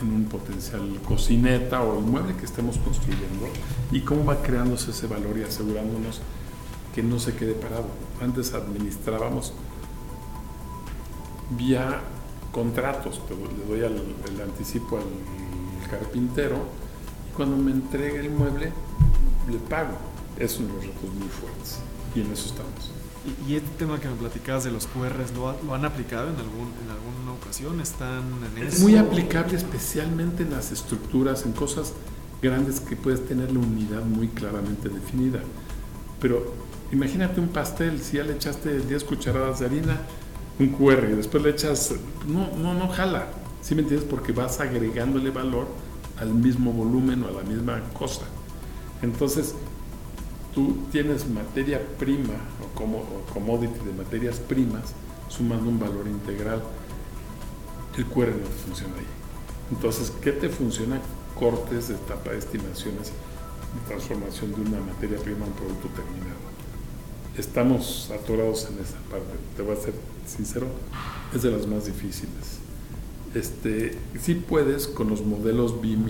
en 0.00 0.12
un 0.12 0.24
potencial 0.26 0.82
cocineta 1.06 1.82
o 1.82 1.98
el 1.98 2.04
mueble 2.04 2.36
que 2.36 2.44
estemos 2.44 2.78
construyendo 2.78 3.48
y 3.90 4.00
cómo 4.00 4.24
va 4.24 4.42
creándose 4.42 4.92
ese 4.92 5.06
valor 5.06 5.36
y 5.38 5.42
asegurándonos 5.42 6.20
que 6.94 7.02
no 7.02 7.18
se 7.18 7.34
quede 7.34 7.54
parado. 7.54 7.86
Antes 8.20 8.54
administrábamos 8.54 9.52
vía 11.56 12.00
contratos, 12.52 13.20
le 13.30 13.64
doy 13.64 13.80
el, 13.80 14.14
el 14.32 14.40
anticipo 14.40 14.98
al 14.98 15.90
carpintero 15.90 16.56
y 17.28 17.36
cuando 17.36 17.56
me 17.56 17.72
entrega 17.72 18.20
el 18.20 18.30
mueble 18.30 18.72
le 19.50 19.58
pago. 19.58 19.96
Es 20.38 20.58
uno 20.58 20.68
de 20.68 20.74
los 20.74 20.86
retos 20.86 21.14
muy 21.14 21.28
fuertes 21.28 21.78
y 22.14 22.20
en 22.20 22.32
eso 22.32 22.48
estamos. 22.48 22.92
Y, 23.46 23.52
y 23.52 23.56
este 23.56 23.68
tema 23.78 24.00
que 24.00 24.08
me 24.08 24.14
platicabas 24.14 24.64
de 24.64 24.70
los 24.70 24.86
QRs, 24.86 25.34
¿lo, 25.34 25.54
¿lo, 25.62 25.74
han 25.74 25.84
aplicado 25.84 26.28
en, 26.30 26.36
algún, 26.36 26.72
en 26.82 26.90
alguna 26.90 27.32
ocasión? 27.38 27.80
¿Están 27.80 28.22
en 28.56 28.66
es 28.66 28.80
muy 28.80 28.96
aplicable 28.96 29.56
especialmente 29.56 30.42
en 30.42 30.52
las 30.52 30.72
estructuras, 30.72 31.44
en 31.44 31.52
cosas 31.52 31.92
grandes 32.40 32.80
que 32.80 32.96
puedes 32.96 33.26
tener 33.26 33.52
la 33.52 33.58
unidad 33.58 34.04
muy 34.04 34.28
claramente 34.28 34.88
definida. 34.88 35.40
Pero 36.20 36.54
imagínate 36.92 37.40
un 37.40 37.48
pastel, 37.48 38.00
si 38.00 38.16
ya 38.16 38.24
le 38.24 38.34
echaste 38.34 38.80
10 38.80 39.04
cucharadas 39.04 39.60
de 39.60 39.66
harina, 39.66 40.00
un 40.58 40.68
QR 40.68 41.08
y 41.10 41.14
después 41.14 41.42
le 41.42 41.50
echas, 41.50 41.94
no, 42.26 42.56
no, 42.56 42.74
no 42.74 42.88
jala. 42.88 43.26
¿Sí 43.62 43.74
me 43.74 43.82
entiendes? 43.82 44.08
Porque 44.08 44.32
vas 44.32 44.60
agregándole 44.60 45.30
valor 45.30 45.68
al 46.18 46.34
mismo 46.34 46.72
volumen 46.72 47.22
o 47.24 47.28
a 47.28 47.30
la 47.30 47.42
misma 47.42 47.80
cosa. 47.92 48.22
Entonces, 49.02 49.54
tú 50.54 50.78
tienes 50.90 51.28
materia 51.28 51.80
prima 51.98 52.34
o, 52.62 52.78
como, 52.78 53.04
commodity 53.32 53.84
de 53.84 53.92
materias 53.92 54.38
primas 54.38 54.94
sumando 55.28 55.68
un 55.68 55.78
valor 55.78 56.06
integral. 56.06 56.62
El 57.96 58.06
QR 58.06 58.28
no 58.28 58.46
te 58.46 58.56
funciona 58.66 58.94
ahí. 58.96 59.06
Entonces, 59.70 60.12
¿qué 60.22 60.32
te 60.32 60.48
funciona? 60.48 61.00
Cortes 61.38 61.90
etapa 61.90 62.30
de 62.30 62.38
estimaciones 62.38 63.12
transformación 63.86 64.52
de 64.54 64.60
una 64.62 64.80
materia 64.80 65.18
prima 65.18 65.44
a 65.44 65.48
un 65.48 65.54
producto 65.54 65.88
terminado. 65.88 66.59
Estamos 67.36 68.10
atorados 68.10 68.68
en 68.70 68.78
esa 68.78 68.98
parte. 69.10 69.34
Te 69.56 69.62
voy 69.62 69.76
a 69.76 69.80
ser 69.80 69.94
sincero, 70.26 70.66
es 71.34 71.42
de 71.42 71.50
las 71.50 71.66
más 71.66 71.86
difíciles 71.86 72.60
este, 73.34 73.96
sí 74.20 74.34
puedes 74.34 74.88
con 74.88 75.08
los 75.08 75.24
modelos 75.24 75.80
BIM 75.80 76.08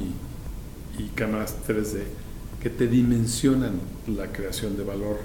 y, 0.98 1.04
cámaras 1.14 1.56
3D 1.66 2.02
que 2.62 2.68
te 2.68 2.86
dimensionan 2.86 3.80
la 4.06 4.32
creación 4.32 4.76
de 4.76 4.84
valor. 4.84 5.18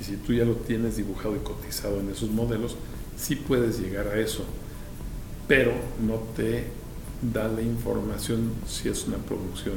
Y 0.00 0.04
si 0.04 0.16
tú 0.16 0.32
ya 0.32 0.46
lo 0.46 0.54
tienes 0.54 0.96
dibujado 0.96 1.36
y 1.36 1.40
cotizado 1.40 2.00
en 2.00 2.08
esos 2.08 2.30
modelos, 2.30 2.76
sí 3.18 3.36
puedes 3.36 3.78
llegar 3.80 4.08
a 4.08 4.18
eso. 4.18 4.44
Pero 5.46 5.72
no 6.06 6.16
te 6.36 6.68
da 7.20 7.48
la 7.48 7.60
información 7.60 8.52
si 8.66 8.88
es 8.88 9.06
una 9.06 9.18
producción 9.18 9.74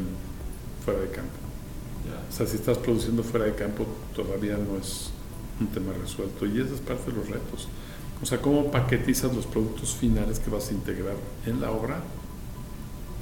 fuera 0.86 1.02
de 1.02 1.10
campo. 1.10 1.32
O 2.30 2.34
sea, 2.34 2.48
si 2.48 2.56
estás 2.56 2.78
produciendo 2.78 3.22
fuera 3.22 3.48
de 3.48 3.56
campo, 3.56 3.86
todavía 4.16 4.58
no 4.58 4.78
es 4.78 5.10
un 5.64 5.68
tema 5.68 5.94
resuelto. 5.94 6.46
Y 6.46 6.60
esa 6.62 6.76
es 6.76 6.82
parte 6.82 7.12
de 7.12 7.18
los 7.18 7.28
retos. 7.28 7.68
O 8.22 8.26
sea, 8.26 8.42
cómo 8.42 8.72
paquetizas 8.72 9.36
los 9.36 9.46
productos 9.46 9.96
finales 9.96 10.40
que 10.40 10.50
vas 10.50 10.70
a 10.70 10.74
integrar 10.74 11.16
en 11.46 11.60
la 11.60 11.72
obra, 11.72 12.02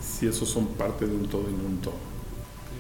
si 0.02 0.28
esos 0.28 0.50
son 0.50 0.68
parte 0.68 1.08
de 1.08 1.16
un 1.16 1.28
todo 1.28 1.50
y 1.50 1.54
no 1.54 1.64
un 1.68 1.78
todo. 1.82 1.96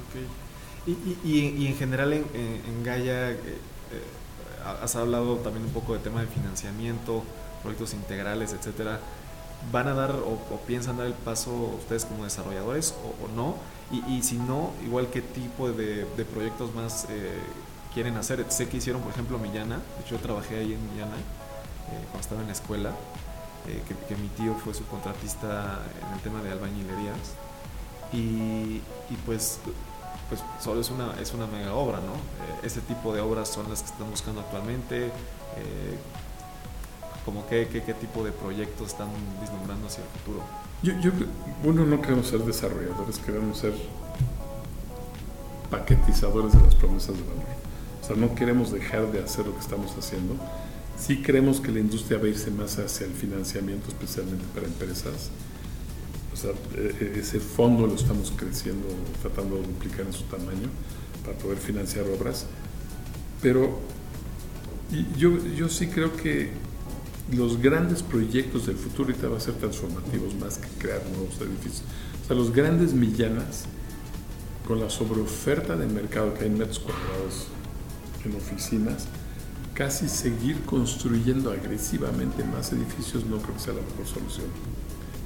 Okay. 0.09 0.93
Y, 0.93 1.27
y, 1.27 1.63
y, 1.63 1.67
en 1.67 1.75
general 1.75 2.13
en, 2.13 2.25
en 2.33 2.83
Gaia 2.83 3.31
eh, 3.31 3.33
eh, 3.33 4.79
has 4.81 4.95
hablado 4.95 5.37
también 5.37 5.65
un 5.65 5.71
poco 5.71 5.93
de 5.93 5.99
tema 5.99 6.21
de 6.21 6.27
financiamiento, 6.27 7.23
proyectos 7.61 7.93
integrales, 7.93 8.53
etcétera. 8.53 8.99
¿Van 9.71 9.87
a 9.87 9.93
dar 9.93 10.11
o, 10.11 10.39
o, 10.53 10.59
piensan 10.65 10.97
dar 10.97 11.07
el 11.07 11.13
paso 11.13 11.51
ustedes 11.79 12.05
como 12.05 12.23
desarrolladores 12.23 12.95
o, 13.03 13.25
o 13.25 13.35
no? 13.35 13.55
Y, 13.91 14.17
y, 14.17 14.23
si 14.23 14.37
no, 14.37 14.71
igual 14.85 15.07
qué 15.11 15.21
tipo 15.21 15.71
de, 15.71 16.05
de 16.17 16.25
proyectos 16.25 16.73
más 16.73 17.05
eh, 17.09 17.31
quieren 17.93 18.17
hacer. 18.17 18.45
Sé 18.49 18.67
que 18.67 18.77
hicieron, 18.77 19.01
por 19.01 19.11
ejemplo, 19.11 19.37
Millana. 19.37 19.77
De 19.77 20.01
hecho, 20.01 20.15
yo 20.15 20.21
trabajé 20.21 20.57
ahí 20.57 20.73
en 20.73 20.91
Millana 20.91 21.15
eh, 21.15 22.03
cuando 22.11 22.19
estaba 22.19 22.41
en 22.41 22.47
la 22.47 22.53
escuela, 22.53 22.91
eh, 23.67 23.81
que, 23.87 23.95
que, 24.07 24.21
mi 24.21 24.27
tío 24.29 24.55
fue 24.55 24.73
su 24.73 24.85
contratista 24.87 25.79
en 26.05 26.13
el 26.13 26.19
tema 26.21 26.41
de 26.41 26.51
albañilerías. 26.51 27.35
Y, 28.13 28.81
y 29.09 29.17
pues, 29.25 29.59
pues 30.29 30.43
solo 30.59 30.81
es 30.81 30.89
una, 30.89 31.13
es 31.21 31.33
una 31.33 31.47
mega 31.47 31.73
obra, 31.73 31.99
¿no? 31.99 32.13
Eh, 32.13 32.59
ese 32.63 32.81
tipo 32.81 33.13
de 33.13 33.21
obras 33.21 33.49
son 33.49 33.69
las 33.69 33.81
que 33.81 33.91
están 33.91 34.09
buscando 34.09 34.41
actualmente. 34.41 35.05
Eh, 35.05 35.97
como 37.25 37.45
qué, 37.47 37.67
qué, 37.67 37.83
qué, 37.83 37.93
tipo 37.93 38.23
de 38.23 38.31
proyectos 38.31 38.87
están 38.87 39.09
vislumbrando 39.39 39.87
hacia 39.87 40.03
el 40.03 40.09
futuro. 40.09 40.43
Yo, 40.81 40.93
yo, 40.99 41.11
uno, 41.63 41.85
no 41.85 42.01
queremos 42.01 42.27
ser 42.27 42.39
desarrolladores, 42.39 43.19
queremos 43.19 43.59
ser 43.59 43.73
paquetizadores 45.69 46.53
de 46.53 46.61
las 46.61 46.75
promesas 46.75 47.15
de 47.15 47.23
valor. 47.23 47.60
O 48.01 48.03
sea, 48.03 48.15
no 48.15 48.33
queremos 48.35 48.71
dejar 48.71 49.11
de 49.11 49.19
hacer 49.23 49.45
lo 49.45 49.53
que 49.53 49.59
estamos 49.59 49.95
haciendo, 49.97 50.35
Sí 51.01 51.17
creemos 51.23 51.59
que 51.59 51.71
la 51.71 51.79
industria 51.79 52.19
va 52.19 52.25
a 52.25 52.27
irse 52.27 52.51
más 52.51 52.77
hacia 52.77 53.07
el 53.07 53.13
financiamiento, 53.13 53.87
especialmente 53.87 54.45
para 54.53 54.67
empresas. 54.67 55.31
O 56.31 56.35
sea, 56.35 56.51
e, 56.75 57.15
e, 57.15 57.19
ese 57.19 57.39
fondo 57.39 57.87
lo 57.87 57.95
estamos 57.95 58.31
creciendo, 58.35 58.87
tratando 59.19 59.55
de 59.55 59.63
duplicar 59.63 60.05
en 60.05 60.13
su 60.13 60.23
tamaño 60.25 60.69
para 61.25 61.35
poder 61.39 61.57
financiar 61.57 62.05
obras. 62.05 62.45
Pero 63.41 63.79
yo, 65.17 65.43
yo 65.55 65.69
sí 65.69 65.87
creo 65.87 66.15
que 66.15 66.51
los 67.35 67.59
grandes 67.59 68.03
proyectos 68.03 68.67
del 68.67 68.75
futuro 68.75 69.09
ahorita 69.09 69.27
van 69.27 69.37
a 69.37 69.41
ser 69.41 69.55
transformativos 69.55 70.35
más 70.35 70.59
que 70.59 70.67
crear 70.77 71.01
nuevos 71.07 71.41
edificios. 71.41 71.81
O 72.23 72.27
sea, 72.27 72.35
los 72.35 72.53
grandes 72.53 72.93
millanas, 72.93 73.63
con 74.67 74.79
la 74.79 74.91
sobreoferta 74.91 75.75
de 75.75 75.87
mercado 75.87 76.35
que 76.35 76.41
hay 76.41 76.51
en 76.51 76.59
metros 76.59 76.77
cuadrados 76.77 77.47
en 78.25 78.35
oficinas, 78.35 79.07
casi 79.73 80.07
seguir 80.07 80.61
construyendo 80.65 81.51
agresivamente 81.51 82.43
más 82.43 82.71
edificios 82.73 83.25
no 83.25 83.37
creo 83.37 83.55
que 83.55 83.61
sea 83.61 83.73
la 83.73 83.81
mejor 83.81 84.05
solución, 84.05 84.47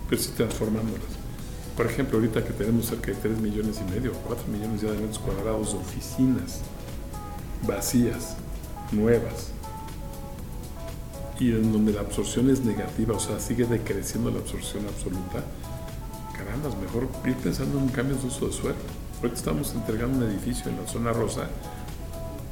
pero 0.09 0.21
sí 0.21 0.31
transformándolas. 0.35 1.25
Por 1.75 1.87
ejemplo, 1.87 2.17
ahorita 2.17 2.43
que 2.43 2.53
tenemos 2.53 2.85
cerca 2.85 3.11
de 3.11 3.17
3 3.17 3.39
millones 3.39 3.81
y 3.85 3.91
medio, 3.91 4.13
4 4.13 4.47
millones 4.47 4.81
ya 4.81 4.91
de 4.91 4.97
metros 4.97 5.19
cuadrados 5.19 5.73
de 5.73 5.79
oficinas 5.79 6.61
vacías, 7.67 8.37
nuevas, 8.91 9.51
y 11.39 11.51
en 11.51 11.73
donde 11.73 11.91
la 11.91 12.01
absorción 12.01 12.49
es 12.49 12.61
negativa, 12.61 13.15
o 13.15 13.19
sea, 13.19 13.39
sigue 13.39 13.65
decreciendo 13.65 14.31
la 14.31 14.39
absorción 14.39 14.85
absoluta, 14.85 15.43
caramba, 16.37 16.69
es 16.69 16.77
mejor 16.77 17.09
ir 17.25 17.35
pensando 17.35 17.77
en 17.79 17.89
cambios 17.89 18.21
de 18.21 18.27
uso 18.27 18.47
de 18.47 18.53
suelo. 18.53 18.75
Ahorita 19.17 19.35
estamos 19.35 19.73
entregando 19.73 20.25
un 20.25 20.31
edificio 20.31 20.69
en 20.71 20.77
la 20.77 20.87
zona 20.87 21.11
rosa 21.11 21.49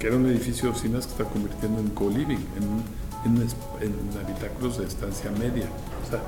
que 0.04 0.08
era 0.08 0.18
un 0.18 0.26
edificio 0.26 0.64
de 0.64 0.72
oficinas 0.72 1.06
que 1.06 1.14
está 1.14 1.24
convirtiendo 1.24 1.80
en 1.80 1.88
co-living, 1.92 2.36
en, 2.58 2.84
en, 3.24 3.42
en, 3.42 4.18
habitáculos 4.22 4.78
de 4.78 4.84
estancia 4.84 5.32
media. 5.32 5.66
O 6.06 6.10
sea, 6.10 6.22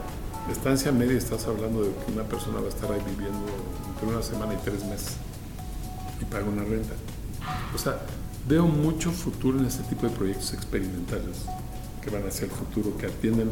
estancia 0.49 0.93
media 0.93 1.17
estás 1.17 1.45
hablando 1.45 1.83
de 1.83 1.89
que 1.89 2.13
una 2.13 2.23
persona 2.23 2.61
va 2.61 2.67
a 2.67 2.69
estar 2.69 2.89
ahí 2.89 3.01
viviendo 3.05 3.45
entre 3.89 4.07
una 4.07 4.23
semana 4.23 4.53
y 4.53 4.57
tres 4.63 4.85
meses 4.85 5.17
y 6.21 6.23
paga 6.23 6.45
una 6.45 6.63
renta. 6.63 6.93
O 7.75 7.77
sea, 7.77 7.99
veo 8.47 8.65
mucho 8.65 9.11
futuro 9.11 9.59
en 9.59 9.65
este 9.65 9.83
tipo 9.83 10.07
de 10.07 10.15
proyectos 10.15 10.53
experimentales 10.53 11.43
que 12.01 12.09
van 12.09 12.25
hacia 12.25 12.45
el 12.45 12.51
futuro, 12.51 12.95
que 12.95 13.07
atienden 13.07 13.51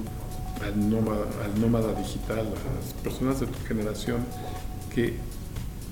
al 0.63 0.89
nómada, 0.89 1.25
al 1.43 1.59
nómada 1.59 1.93
digital, 1.95 2.47
a 2.47 2.75
las 2.79 2.93
personas 3.03 3.41
de 3.41 3.47
tu 3.47 3.59
generación 3.67 4.19
que, 4.95 5.17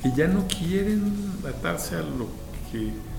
que 0.02 0.14
ya 0.16 0.30
no 0.30 0.48
quieren 0.48 1.34
atarse 1.46 1.98
a 1.98 2.02
lo 2.02 2.28
que 2.72 3.11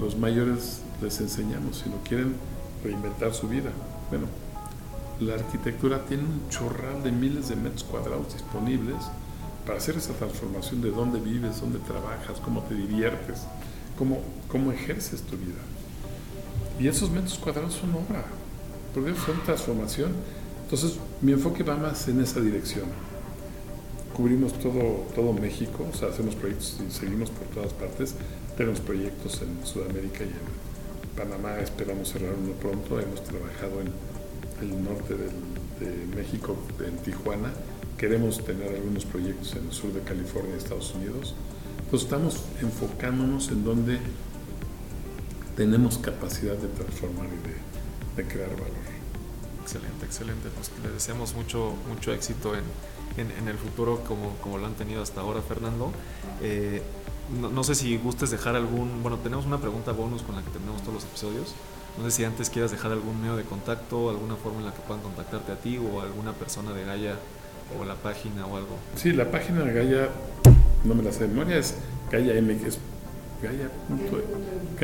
los 0.00 0.16
mayores 0.16 0.80
les 1.02 1.20
enseñamos, 1.20 1.82
sino 1.84 1.96
quieren 2.04 2.34
reinventar 2.82 3.34
su 3.34 3.48
vida. 3.48 3.70
Bueno, 4.10 4.26
la 5.20 5.34
arquitectura 5.34 6.04
tiene 6.06 6.24
un 6.24 6.48
chorral 6.48 7.02
de 7.02 7.12
miles 7.12 7.48
de 7.48 7.56
metros 7.56 7.84
cuadrados 7.84 8.32
disponibles 8.32 8.96
para 9.64 9.78
hacer 9.78 9.96
esa 9.96 10.12
transformación 10.12 10.82
de 10.82 10.90
dónde 10.90 11.20
vives, 11.20 11.60
dónde 11.60 11.78
trabajas, 11.80 12.38
cómo 12.44 12.62
te 12.62 12.74
diviertes, 12.74 13.42
cómo, 13.96 14.20
cómo 14.48 14.72
ejerces 14.72 15.22
tu 15.22 15.36
vida. 15.36 15.60
Y 16.78 16.88
esos 16.88 17.10
metros 17.10 17.38
cuadrados 17.38 17.74
son 17.74 17.90
obra, 17.94 18.24
porque 18.92 19.14
son 19.14 19.40
transformación. 19.44 20.12
Entonces, 20.64 20.98
mi 21.20 21.32
enfoque 21.32 21.62
va 21.62 21.76
más 21.76 22.08
en 22.08 22.20
esa 22.20 22.40
dirección. 22.40 22.86
Cubrimos 24.14 24.52
todo, 24.54 25.06
todo 25.14 25.32
México, 25.32 25.86
o 25.92 25.96
sea, 25.96 26.08
hacemos 26.08 26.34
proyectos 26.34 26.80
y 26.86 26.90
seguimos 26.90 27.30
por 27.30 27.46
todas 27.48 27.72
partes. 27.72 28.14
Tenemos 28.56 28.80
proyectos 28.80 29.42
en 29.42 29.66
Sudamérica 29.66 30.24
y 30.24 30.28
en 30.28 31.16
Panamá, 31.16 31.58
esperamos 31.58 32.08
cerrar 32.08 32.34
uno 32.34 32.52
pronto. 32.52 33.00
Hemos 33.00 33.22
trabajado 33.24 33.80
en 33.80 34.68
el 34.68 34.84
norte 34.84 35.14
de 35.14 36.06
México, 36.16 36.56
en 36.84 36.96
Tijuana. 36.98 37.52
Queremos 37.98 38.44
tener 38.44 38.68
algunos 38.68 39.04
proyectos 39.06 39.54
en 39.56 39.66
el 39.66 39.72
sur 39.72 39.92
de 39.92 40.00
California 40.00 40.56
Estados 40.56 40.94
Unidos. 40.94 41.34
Entonces 41.78 42.02
estamos 42.02 42.44
enfocándonos 42.60 43.48
en 43.48 43.64
donde 43.64 43.98
tenemos 45.56 45.98
capacidad 45.98 46.54
de 46.54 46.68
transformar 46.68 47.26
y 47.26 48.16
de, 48.16 48.28
crear 48.28 48.50
valor. 48.50 48.68
Excelente, 49.62 50.06
excelente. 50.06 50.48
Pues 50.54 50.70
le 50.82 50.90
deseamos 50.90 51.34
mucho, 51.34 51.74
mucho 51.88 52.12
éxito 52.12 52.54
en, 52.54 53.30
en, 53.30 53.48
el 53.48 53.56
futuro 53.56 54.02
como, 54.04 54.36
como, 54.36 54.58
lo 54.58 54.66
han 54.66 54.74
tenido 54.74 55.02
hasta 55.02 55.20
ahora, 55.20 55.42
Fernando. 55.42 55.92
Eh, 56.42 56.82
no, 57.40 57.48
no, 57.48 57.64
sé 57.64 57.74
si 57.74 57.96
gustes 57.96 58.30
dejar 58.30 58.56
algún, 58.56 59.02
bueno, 59.02 59.18
tenemos 59.18 59.46
una 59.46 59.58
pregunta 59.58 59.92
bonus 59.92 60.22
con 60.22 60.36
la 60.36 60.42
que 60.42 60.50
terminamos 60.50 60.82
todos 60.82 60.94
los 60.94 61.04
episodios. 61.04 61.54
No 61.96 62.04
sé 62.04 62.10
si 62.10 62.24
antes 62.24 62.50
quieras 62.50 62.70
dejar 62.72 62.92
algún 62.92 63.20
medio 63.20 63.36
de 63.36 63.44
contacto, 63.44 64.10
alguna 64.10 64.34
forma 64.34 64.58
en 64.58 64.66
la 64.66 64.74
que 64.74 64.80
puedan 64.80 65.02
contactarte 65.02 65.52
a 65.52 65.56
ti 65.56 65.78
o 65.78 66.00
a 66.00 66.04
alguna 66.04 66.32
persona 66.32 66.72
de 66.72 66.84
Gaia 66.84 67.16
o 67.78 67.84
la 67.84 67.94
página 67.94 68.46
o 68.46 68.56
algo. 68.56 68.76
Sí, 68.96 69.12
la 69.12 69.30
página 69.30 69.62
de 69.62 69.72
Gaia, 69.72 70.08
no 70.84 70.94
me 70.94 71.02
la 71.02 71.12
sé 71.12 71.20
de 71.20 71.28
memoria, 71.28 71.56
es 71.56 71.76
Gaia 72.10 72.40
MX, 72.42 72.78
Gaia.mx, 73.42 74.80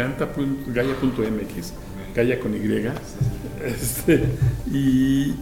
Gaia 2.14 2.40
con 2.40 2.54
Y. 2.54 2.60
Este, 3.64 4.24
y, 4.72 5.34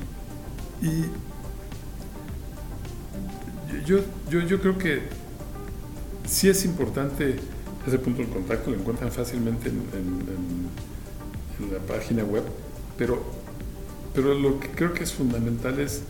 y 0.83 1.05
yo, 3.87 4.01
yo, 4.29 4.41
yo 4.41 4.61
creo 4.61 4.79
que 4.79 5.18
sí 6.29 6.49
es 6.49 6.65
importante 6.65 7.37
ese 7.87 7.99
punto 7.99 8.23
de 8.23 8.29
contacto, 8.29 8.71
lo 8.71 8.77
encuentran 8.77 9.11
fácilmente 9.11 9.69
en 9.71 10.69
en 11.61 11.73
la 11.73 11.79
página 11.81 12.25
web, 12.25 12.45
pero, 12.97 13.23
pero 14.15 14.35
lo 14.35 14.61
que 14.61 14.71
creo 14.71 14.95
que 14.95 15.05
es 15.05 15.13
fundamental 15.13 15.79
es 15.81 16.03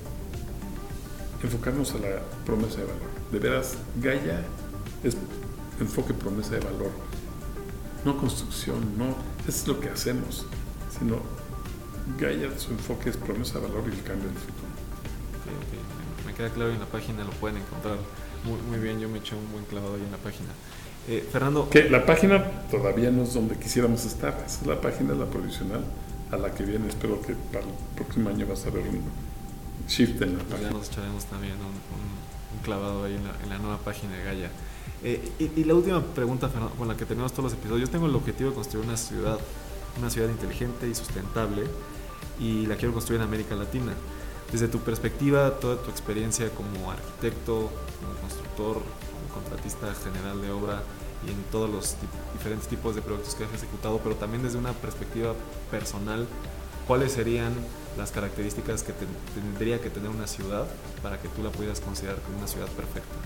enfocarnos 1.42 1.94
a 1.94 1.98
la 1.98 2.20
promesa 2.44 2.78
de 2.78 2.84
valor. 2.84 3.08
De 3.32 3.38
veras, 3.38 3.76
Gaia 4.00 4.44
es 5.02 5.16
enfoque 5.80 6.12
promesa 6.14 6.52
de 6.52 6.60
valor, 6.60 6.90
no 8.04 8.16
construcción, 8.18 8.98
no 8.98 9.14
es 9.46 9.66
lo 9.66 9.80
que 9.80 9.88
hacemos, 9.88 10.46
sino 10.98 11.20
Gaia 12.18 12.58
su 12.58 12.72
enfoque 12.72 13.10
es 13.10 13.16
promesa 13.16 13.60
de 13.60 13.68
valor 13.68 13.84
y 13.86 13.96
el 13.96 14.02
cambio 14.02 14.28
del 14.28 14.38
futuro. 14.38 14.68
Me 16.26 16.34
queda 16.34 16.50
claro 16.50 16.72
en 16.72 16.80
la 16.80 16.86
página 16.86 17.24
lo 17.24 17.30
pueden 17.30 17.58
encontrar 17.58 17.96
muy, 18.44 18.60
muy 18.62 18.78
bien, 18.78 19.00
yo 19.00 19.08
me 19.08 19.18
eché 19.18 19.34
un 19.34 19.50
buen 19.52 19.64
clavado 19.64 19.94
ahí 19.94 20.02
en 20.02 20.10
la 20.10 20.18
página. 20.18 20.50
Eh, 21.08 21.26
Fernando. 21.32 21.70
Que 21.70 21.88
la 21.88 22.04
página 22.04 22.44
todavía 22.70 23.10
no 23.10 23.22
es 23.22 23.32
donde 23.32 23.56
quisiéramos 23.56 24.04
estar. 24.04 24.34
Esa 24.46 24.60
es 24.60 24.66
la 24.66 24.80
página, 24.80 25.14
la 25.14 25.24
provisional, 25.24 25.82
a 26.30 26.36
la 26.36 26.52
que 26.52 26.64
viene. 26.64 26.88
Espero 26.88 27.20
que 27.22 27.34
para 27.50 27.64
el 27.64 27.72
próximo 27.96 28.28
año 28.28 28.46
vas 28.46 28.66
a 28.66 28.70
ver 28.70 28.82
un 28.82 29.00
shift 29.88 30.20
en 30.20 30.36
la 30.36 30.44
página. 30.44 30.68
Ya 30.68 30.76
nos 30.76 30.88
echaremos 30.88 31.24
también 31.24 31.54
un, 31.54 32.62
clavado 32.62 33.04
ahí 33.04 33.14
en 33.14 33.48
la, 33.48 33.58
nueva 33.58 33.78
página 33.78 34.16
de 34.16 34.24
Gaia. 34.24 34.50
Eh, 35.02 35.32
y, 35.38 35.64
la 35.64 35.74
última 35.74 36.02
pregunta, 36.02 36.48
Fernando, 36.48 36.74
con 36.76 36.88
la 36.88 36.96
que 36.96 37.06
tenemos 37.06 37.32
todos 37.32 37.44
los 37.44 37.52
episodios. 37.54 37.88
Yo 37.88 37.90
tengo 37.90 38.06
el 38.06 38.14
objetivo 38.14 38.50
de 38.50 38.56
construir 38.56 38.84
una 38.84 38.96
ciudad, 38.98 39.38
una 39.98 40.10
ciudad 40.10 40.28
inteligente 40.28 40.88
y 40.88 40.94
sustentable, 40.94 41.62
y 42.38 42.66
la 42.66 42.76
quiero 42.76 42.92
construir 42.92 43.22
en 43.22 43.28
América 43.28 43.54
Latina. 43.54 43.92
Desde 44.52 44.68
tu 44.68 44.78
perspectiva, 44.78 45.58
toda 45.60 45.76
tu 45.76 45.90
experiencia 45.90 46.48
como 46.50 46.90
arquitecto, 46.90 47.70
como 48.00 48.14
constructor, 48.20 48.76
como 48.76 49.34
contratista 49.34 49.92
general 49.94 50.40
de 50.40 50.50
obra, 50.50 50.82
y 51.26 51.30
en 51.30 51.42
todos 51.50 51.68
los 51.68 51.96
diferentes 52.32 52.68
tipos 52.68 52.94
de 52.94 53.02
proyectos 53.02 53.34
que 53.34 53.44
has 53.44 53.52
ejecutado, 53.52 54.00
pero 54.02 54.14
también 54.14 54.42
desde 54.42 54.58
una 54.58 54.72
perspectiva 54.72 55.34
personal, 55.70 56.26
¿cuáles 56.86 57.12
serían 57.12 57.52
las 57.96 58.10
características 58.10 58.82
que 58.82 58.92
tendría 59.34 59.80
que 59.80 59.90
tener 59.90 60.08
una 60.08 60.26
ciudad 60.26 60.66
para 61.02 61.20
que 61.20 61.28
tú 61.28 61.42
la 61.42 61.50
pudieras 61.50 61.80
considerar 61.80 62.18
como 62.22 62.38
una 62.38 62.46
ciudad 62.46 62.68
perfecta? 62.68 63.16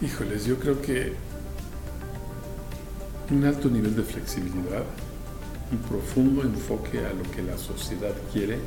Híjoles, 0.00 0.46
yo 0.46 0.58
creo 0.58 0.80
que 0.80 1.14
un 3.30 3.44
alto 3.44 3.68
nivel 3.68 3.94
de 3.96 4.02
flexibilidad, 4.02 4.84
un 5.72 5.78
profundo 5.78 6.42
enfoque 6.42 6.98
a 7.00 7.12
lo 7.12 7.22
que 7.30 7.42
la 7.42 7.58
sociedad 7.58 8.14
quiere 8.32 8.58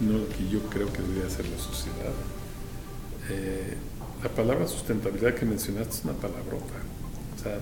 y 0.00 0.04
no 0.04 0.18
lo 0.18 0.28
que 0.28 0.48
yo 0.48 0.60
creo 0.70 0.92
que 0.92 1.02
debería 1.02 1.28
ser 1.30 1.46
la 1.48 1.58
sociedad. 1.58 2.14
Eh, 3.28 3.76
la 4.22 4.28
palabra 4.28 4.66
sustentabilidad 4.66 5.34
que 5.34 5.46
mencionaste 5.46 5.94
es 5.94 6.04
una 6.04 6.14
palabrota 6.14 6.74
o 7.40 7.42
sea, 7.42 7.58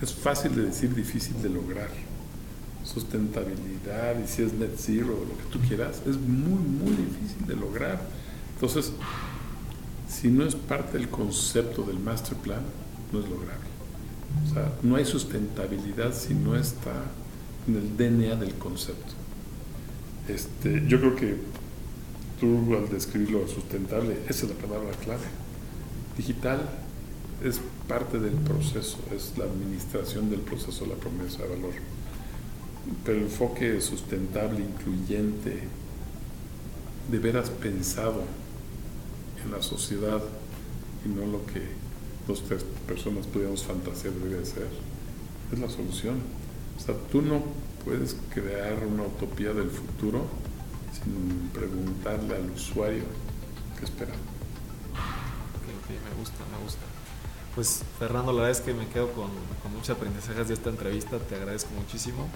es 0.00 0.14
fácil 0.14 0.54
de 0.54 0.62
decir, 0.66 0.94
difícil 0.94 1.42
de 1.42 1.48
lograr. 1.48 1.90
Sustentabilidad 2.84 4.18
y 4.22 4.28
si 4.28 4.42
es 4.42 4.52
net 4.52 4.72
zero, 4.76 5.24
lo 5.28 5.36
que 5.36 5.44
tú 5.50 5.58
quieras, 5.66 6.02
es 6.06 6.16
muy, 6.16 6.58
muy 6.58 6.90
difícil 6.90 7.46
de 7.46 7.56
lograr. 7.56 8.00
Entonces, 8.54 8.92
si 10.08 10.28
no 10.28 10.44
es 10.44 10.54
parte 10.54 10.98
del 10.98 11.08
concepto 11.08 11.82
del 11.82 11.98
master 11.98 12.36
plan, 12.38 12.62
no 13.12 13.20
es 13.20 13.28
lograble. 13.28 13.72
O 14.48 14.54
sea, 14.54 14.72
no 14.82 14.96
hay 14.96 15.04
sustentabilidad 15.04 16.14
si 16.14 16.34
no 16.34 16.56
está 16.56 16.92
en 17.66 17.76
el 17.76 17.96
DNA 17.96 18.36
del 18.36 18.54
concepto. 18.54 19.14
Este, 20.28 20.84
yo 20.86 21.00
creo 21.00 21.16
que 21.16 21.36
tú 22.40 22.74
al 22.76 22.88
describirlo 22.88 23.46
sustentable, 23.48 24.18
esa 24.28 24.46
es 24.46 24.52
la 24.52 24.56
palabra 24.56 24.90
clave. 25.02 25.24
Digital 26.16 26.60
es 27.44 27.60
parte 27.88 28.18
del 28.18 28.34
proceso, 28.34 28.98
es 29.14 29.36
la 29.36 29.44
administración 29.44 30.30
del 30.30 30.40
proceso, 30.40 30.86
la 30.86 30.94
promesa 30.94 31.42
de 31.42 31.48
valor. 31.48 31.72
Pero 33.04 33.18
el 33.18 33.24
enfoque 33.24 33.80
sustentable, 33.80 34.60
incluyente, 34.60 35.60
de 37.10 37.18
veras 37.18 37.50
pensado 37.50 38.22
en 39.44 39.50
la 39.50 39.62
sociedad 39.62 40.22
y 41.04 41.08
no 41.08 41.26
lo 41.26 41.44
que 41.46 41.62
dos 42.28 42.44
tres 42.46 42.64
personas 42.86 43.26
pudiéramos 43.26 43.64
fantasear 43.64 44.14
debería 44.14 44.44
ser, 44.44 44.68
es 45.52 45.58
la 45.58 45.68
solución. 45.68 46.16
O 46.76 46.80
sea, 46.80 46.94
tú 47.10 47.22
no 47.22 47.42
puedes 47.84 48.16
crear 48.32 48.84
una 48.86 49.04
utopía 49.04 49.52
del 49.52 49.70
futuro 49.70 50.26
sin 50.92 51.50
preguntarle 51.52 52.36
al 52.36 52.50
usuario 52.50 53.04
qué 53.78 53.84
espera. 53.84 54.12
me 54.12 54.18
gusta, 56.18 56.38
me 56.50 56.62
gusta. 56.62 56.82
Pues 57.54 57.82
Fernando, 57.98 58.32
la 58.32 58.42
verdad 58.42 58.58
es 58.58 58.64
que 58.64 58.72
me 58.72 58.86
quedo 58.88 59.12
con, 59.12 59.28
con 59.62 59.74
muchas 59.74 59.96
aprendizajes 59.96 60.48
de 60.48 60.54
esta 60.54 60.70
entrevista, 60.70 61.18
te 61.18 61.34
agradezco 61.34 61.70
muchísimo. 61.74 62.28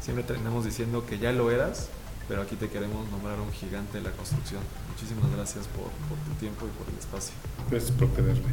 Siempre 0.00 0.24
terminamos 0.24 0.64
diciendo 0.64 1.04
que 1.06 1.18
ya 1.18 1.32
lo 1.32 1.50
eras, 1.50 1.88
pero 2.28 2.42
aquí 2.42 2.56
te 2.56 2.68
queremos 2.68 3.08
nombrar 3.10 3.40
un 3.40 3.52
gigante 3.52 3.98
de 3.98 4.04
la 4.04 4.12
construcción. 4.12 4.62
Muchísimas 4.92 5.30
gracias 5.32 5.66
por, 5.66 5.90
por 6.08 6.18
tu 6.24 6.38
tiempo 6.38 6.66
y 6.66 6.70
por 6.78 6.88
el 6.92 6.98
espacio. 6.98 7.34
Gracias 7.68 7.90
por 7.92 8.08
tenerme. 8.10 8.52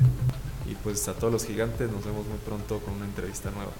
Y 0.65 0.75
pues 0.75 1.07
a 1.07 1.13
todos 1.13 1.31
los 1.31 1.45
gigantes 1.45 1.89
nos 1.91 2.03
vemos 2.03 2.25
muy 2.25 2.39
pronto 2.39 2.79
con 2.79 2.95
una 2.95 3.05
entrevista 3.05 3.51
nueva. 3.51 3.71